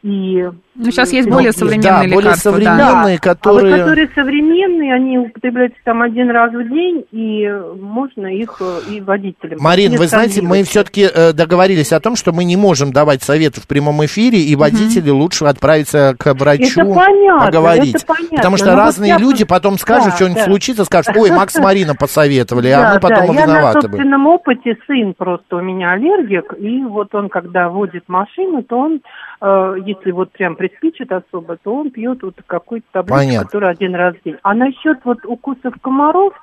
и... 0.03 0.49
Ну, 0.73 0.85
сейчас 0.85 1.11
есть 1.11 1.27
Ну, 1.27 1.35
более 1.35 1.51
да, 1.51 1.57
современные 1.57 2.07
более 2.13 2.17
лекарства, 2.29 2.51
да. 2.51 2.57
современные. 2.57 3.17
Да, 3.17 3.21
которые- 3.21 3.73
А 3.73 3.77
вот 3.77 3.79
которые 3.81 4.09
современные, 4.15 4.93
они 4.93 5.17
употребляются 5.17 5.77
там 5.83 6.01
один 6.01 6.29
раз 6.29 6.53
в 6.53 6.69
день, 6.69 7.05
и 7.11 7.47
можно 7.79 8.27
их 8.27 8.55
э, 8.61 8.79
и 8.89 9.01
водителям. 9.01 9.59
Марин, 9.61 9.97
вы 9.97 10.07
знаете, 10.07 10.41
мы 10.41 10.63
все-таки 10.63 11.07
договорились 11.33 11.91
о 11.91 11.99
том, 11.99 12.15
что 12.15 12.31
мы 12.31 12.45
не 12.45 12.55
можем 12.55 12.93
давать 12.93 13.21
советы 13.21 13.59
в 13.59 13.67
прямом 13.67 14.03
эфире, 14.05 14.39
и 14.39 14.55
водители 14.55 15.09
лучше 15.09 15.43
отправиться 15.45 16.15
к 16.17 16.33
врачу, 16.35 16.81
Это 16.81 16.93
понятно, 16.93 17.45
поговорить. 17.47 17.95
это 17.95 18.05
понятно. 18.05 18.37
Потому 18.37 18.57
что 18.57 18.65
Но 18.67 18.71
вот 18.71 18.77
разные 18.79 19.09
я 19.09 19.17
люди 19.17 19.43
потом 19.43 19.77
скажут, 19.77 20.11
Да, 20.11 20.15
что-нибудь 20.15 20.37
да. 20.37 20.45
случится, 20.45 20.85
скажут, 20.85 21.15
ой, 21.17 21.31
Макс 21.31 21.53
с 21.53 21.59
Марином 21.59 21.97
посоветовали, 21.97 22.69
а 22.69 22.81
Да, 22.81 22.93
мы 22.95 22.99
потом 23.01 23.27
да. 23.27 23.33
Я 23.33 23.45
на 23.47 23.51
виноваты 23.51 23.79
были. 23.87 23.91
собственном 23.91 24.27
опыте, 24.27 24.77
сын 24.87 25.13
просто 25.17 25.57
у 25.57 25.61
меня 25.61 25.91
аллергик, 25.91 26.53
и 26.57 26.83
вот 26.85 27.13
он, 27.13 27.27
когда 27.29 27.67
водит 27.69 28.03
машину, 28.07 28.63
то 28.63 28.77
он, 28.79 29.01
э, 29.41 29.75
если 29.85 30.11
вот 30.11 30.31
прям 30.31 30.55
приспичит 30.61 31.11
особо, 31.11 31.57
то 31.57 31.73
он 31.73 31.89
пьет 31.89 32.21
вот 32.21 32.35
какую-то 32.45 32.85
таблетку, 32.91 33.17
Понятно. 33.17 33.45
которая 33.45 33.71
один 33.71 33.95
раз 33.95 34.15
в 34.15 34.23
день. 34.23 34.37
А 34.43 34.53
насчет 34.53 34.99
вот 35.03 35.25
укусов 35.25 35.73
комаров 35.81 36.33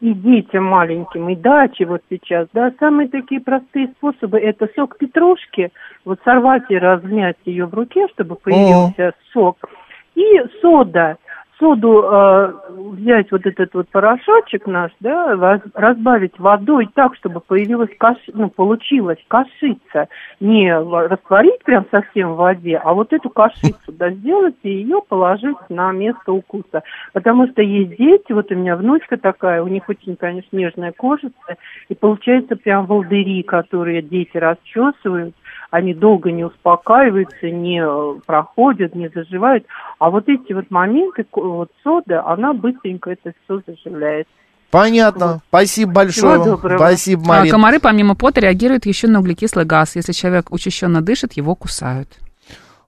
и 0.00 0.14
детям 0.14 0.64
маленьким, 0.64 1.28
и 1.28 1.36
дачи 1.36 1.82
вот 1.82 2.00
сейчас, 2.08 2.48
да, 2.54 2.72
самые 2.78 3.08
такие 3.08 3.40
простые 3.40 3.88
способы, 3.98 4.38
это 4.38 4.68
сок 4.74 4.96
петрушки, 4.96 5.72
вот 6.06 6.20
сорвать 6.24 6.64
и 6.70 6.78
размять 6.78 7.36
ее 7.44 7.66
в 7.66 7.74
руке, 7.74 8.06
чтобы 8.14 8.36
появился 8.36 9.12
сок, 9.32 9.58
и 10.14 10.24
сода. 10.62 11.18
Соду 11.58 12.02
э, 12.02 12.52
взять 12.68 13.32
вот 13.32 13.46
этот 13.46 13.72
вот 13.72 13.88
порошочек 13.88 14.66
наш, 14.66 14.92
да, 15.00 15.34
раз- 15.36 15.62
разбавить 15.72 16.38
водой 16.38 16.88
так, 16.94 17.16
чтобы 17.16 17.40
появилась 17.40 17.88
каш... 17.98 18.18
ну, 18.34 18.50
получилась 18.50 19.18
кашица. 19.26 20.08
Не 20.38 20.76
растворить 20.76 21.62
прям 21.64 21.86
совсем 21.90 22.34
в 22.34 22.36
воде, 22.36 22.76
а 22.76 22.92
вот 22.92 23.12
эту 23.14 23.30
кашицу, 23.30 23.92
да, 23.92 24.10
сделать 24.10 24.56
и 24.64 24.70
ее 24.70 25.00
положить 25.08 25.56
на 25.70 25.92
место 25.92 26.32
укуса. 26.32 26.82
Потому 27.14 27.46
что 27.48 27.62
есть 27.62 27.96
дети, 27.96 28.32
вот 28.32 28.50
у 28.50 28.54
меня 28.54 28.76
внучка 28.76 29.16
такая, 29.16 29.62
у 29.62 29.68
них 29.68 29.88
очень, 29.88 30.16
конечно, 30.16 30.54
нежная 30.56 30.92
кожица, 30.92 31.56
и 31.88 31.94
получается 31.94 32.56
прям 32.56 32.84
волдыри, 32.84 33.42
которые 33.42 34.02
дети 34.02 34.36
расчесывают, 34.36 35.34
они 35.70 35.94
долго 35.94 36.30
не 36.30 36.44
успокаиваются, 36.44 37.50
не 37.50 37.82
э, 37.82 38.20
проходят, 38.26 38.94
не 38.94 39.08
заживают. 39.08 39.64
А 39.98 40.10
вот 40.10 40.28
эти 40.28 40.52
вот 40.52 40.70
моменты, 40.70 41.26
вот 41.32 41.70
сода, 41.82 42.24
она 42.26 42.52
быстренько 42.52 43.10
это 43.10 43.32
все 43.44 43.60
заживляет. 43.66 44.28
Понятно. 44.70 45.40
Спасибо 45.48 45.92
большое. 45.92 46.34
Всего 46.34 46.44
вам. 46.44 46.56
доброго. 46.56 46.78
Спасибо, 46.78 47.22
А 47.22 47.38
Марин. 47.38 47.50
комары, 47.50 47.80
помимо 47.80 48.14
пота, 48.14 48.40
реагируют 48.40 48.86
еще 48.86 49.06
на 49.06 49.20
углекислый 49.20 49.64
газ. 49.64 49.96
Если 49.96 50.12
человек 50.12 50.50
учащенно 50.50 51.00
дышит, 51.00 51.34
его 51.34 51.54
кусают. 51.54 52.08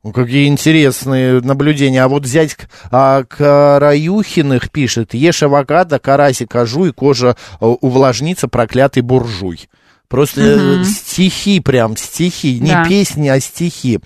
Ну, 0.05 0.12
Какие 0.12 0.49
интересные 0.49 1.41
наблюдения. 1.41 2.03
А 2.03 2.09
вот 2.09 2.23
взять 2.25 2.57
а, 2.91 3.25
Караюхиных 3.25 4.71
пишет, 4.71 5.14
ешь 5.14 5.43
авокадо, 5.43 5.99
карасик, 5.99 6.55
и 6.55 6.93
кожа 6.93 7.37
э, 7.61 7.67
увлажнится, 7.67 8.49
проклятый 8.49 9.03
буржуй. 9.03 9.69
Просто 10.09 10.40
э, 10.40 10.85
стихи 10.85 11.61
прям, 11.61 11.94
стихи, 11.97 12.59
не 12.61 12.73
Да. 12.73 12.85
песни, 12.85 13.29
а 13.29 13.38
стихи. 13.40 14.01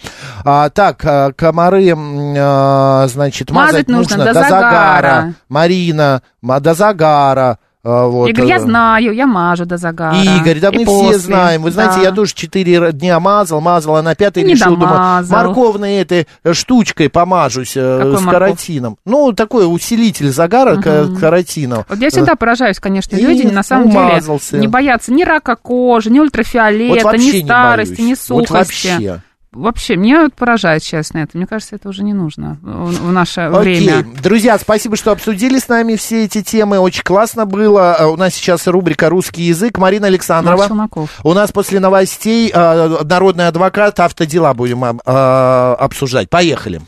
А, 0.45 0.69
так, 0.69 1.01
а, 1.05 1.33
комары, 1.33 1.95
а, 1.97 3.07
значит, 3.09 3.51
мазать, 3.53 3.73
Мазать 3.73 3.89
нужно 3.89 4.25
до 4.25 4.33
загара. 4.35 4.49
загара. 4.51 5.35
Марина, 5.49 6.23
ма- 6.41 6.59
до 6.59 6.75
загара. 6.75 7.59
А, 7.85 8.07
вот, 8.07 8.29
Игорь, 8.29 8.47
я 8.47 8.57
э, 8.57 8.61
знаю, 8.61 9.13
я 9.13 9.27
мажу 9.27 9.65
до 9.65 9.77
загара. 9.77 10.15
Игорь, 10.17 10.61
да 10.61 10.69
И 10.69 10.79
мы 10.79 10.85
после, 10.85 11.09
все 11.11 11.19
знаем. 11.19 11.63
Вы 11.63 11.73
знаете, 11.73 11.97
да. 11.97 12.03
я 12.03 12.13
тоже 12.13 12.33
четыре 12.33 12.93
дня 12.93 13.19
мазал, 13.19 13.61
мазал, 13.61 13.97
а 13.97 14.03
на 14.03 14.15
пятый 14.15 14.45
не 14.45 14.53
решил, 14.53 14.77
думаю, 14.77 14.89
домазал. 14.91 15.37
морковной 15.47 15.97
этой 15.97 16.29
э, 16.45 16.53
штучкой 16.53 17.09
помажусь 17.11 17.77
э, 17.77 17.99
Какой 17.99 18.19
с 18.19 18.21
морков? 18.21 18.33
каротином. 18.33 18.99
Ну, 19.05 19.33
такой 19.33 19.65
усилитель 19.73 20.31
загара 20.31 20.77
ка- 20.81 21.09
каротином. 21.21 21.85
Вот 21.89 21.99
я 21.99 22.11
всегда 22.11 22.37
поражаюсь, 22.37 22.79
конечно, 22.79 23.17
И 23.17 23.21
люди 23.21 23.49
на 23.49 23.65
самом 23.65 23.89
умазался. 23.89 24.51
деле 24.53 24.61
не 24.61 24.69
боятся 24.69 25.13
ни 25.13 25.25
рака 25.25 25.57
кожи, 25.57 26.09
ни 26.11 26.21
Вот 26.21 26.27
ультрафиолета, 26.27 27.05
вообще 27.07 27.33
ни 27.33 27.37
не 27.39 27.45
старости, 27.45 27.95
боюсь. 27.97 28.07
ни 28.29 28.33
Вот 28.33 28.47
сухости. 28.49 28.87
вообще. 28.89 29.23
Вообще, 29.53 29.97
меня 29.97 30.23
вот 30.23 30.35
поражает, 30.35 30.83
честно, 30.83 31.19
это. 31.19 31.37
Мне 31.37 31.47
кажется, 31.47 31.77
это 31.77 31.89
уже 31.89 32.03
не 32.03 32.15
нужно 32.15 32.59
в, 32.63 33.09
в 33.09 33.13
наше 33.13 33.43
Окей. 33.43 33.87
время. 33.87 34.05
Друзья, 34.23 34.59
спасибо, 34.59 34.97
что 34.97 35.13
обсудили 35.13 35.59
с 35.59 35.69
нами 35.69 35.97
все 35.97 36.25
эти 36.25 36.43
темы. 36.43 36.79
Очень 36.79 37.03
классно 37.03 37.47
было. 37.47 37.95
А 37.95 38.09
У 38.09 38.17
нас 38.17 38.35
сейчас 38.35 38.67
рубрика 38.67 39.09
«Русский 39.09 39.43
язык». 39.43 39.79
Марина 39.79 40.07
Александрова. 40.09 40.89
У 41.23 41.33
нас 41.35 41.53
после 41.53 41.81
новостей 41.81 42.51
э, 42.53 43.05
народный 43.05 43.49
адвокат, 43.49 43.99
автодела 44.01 44.53
будем 44.55 44.85
э, 44.85 44.91
обсуждать. 45.05 46.29
Поехали. 46.29 46.83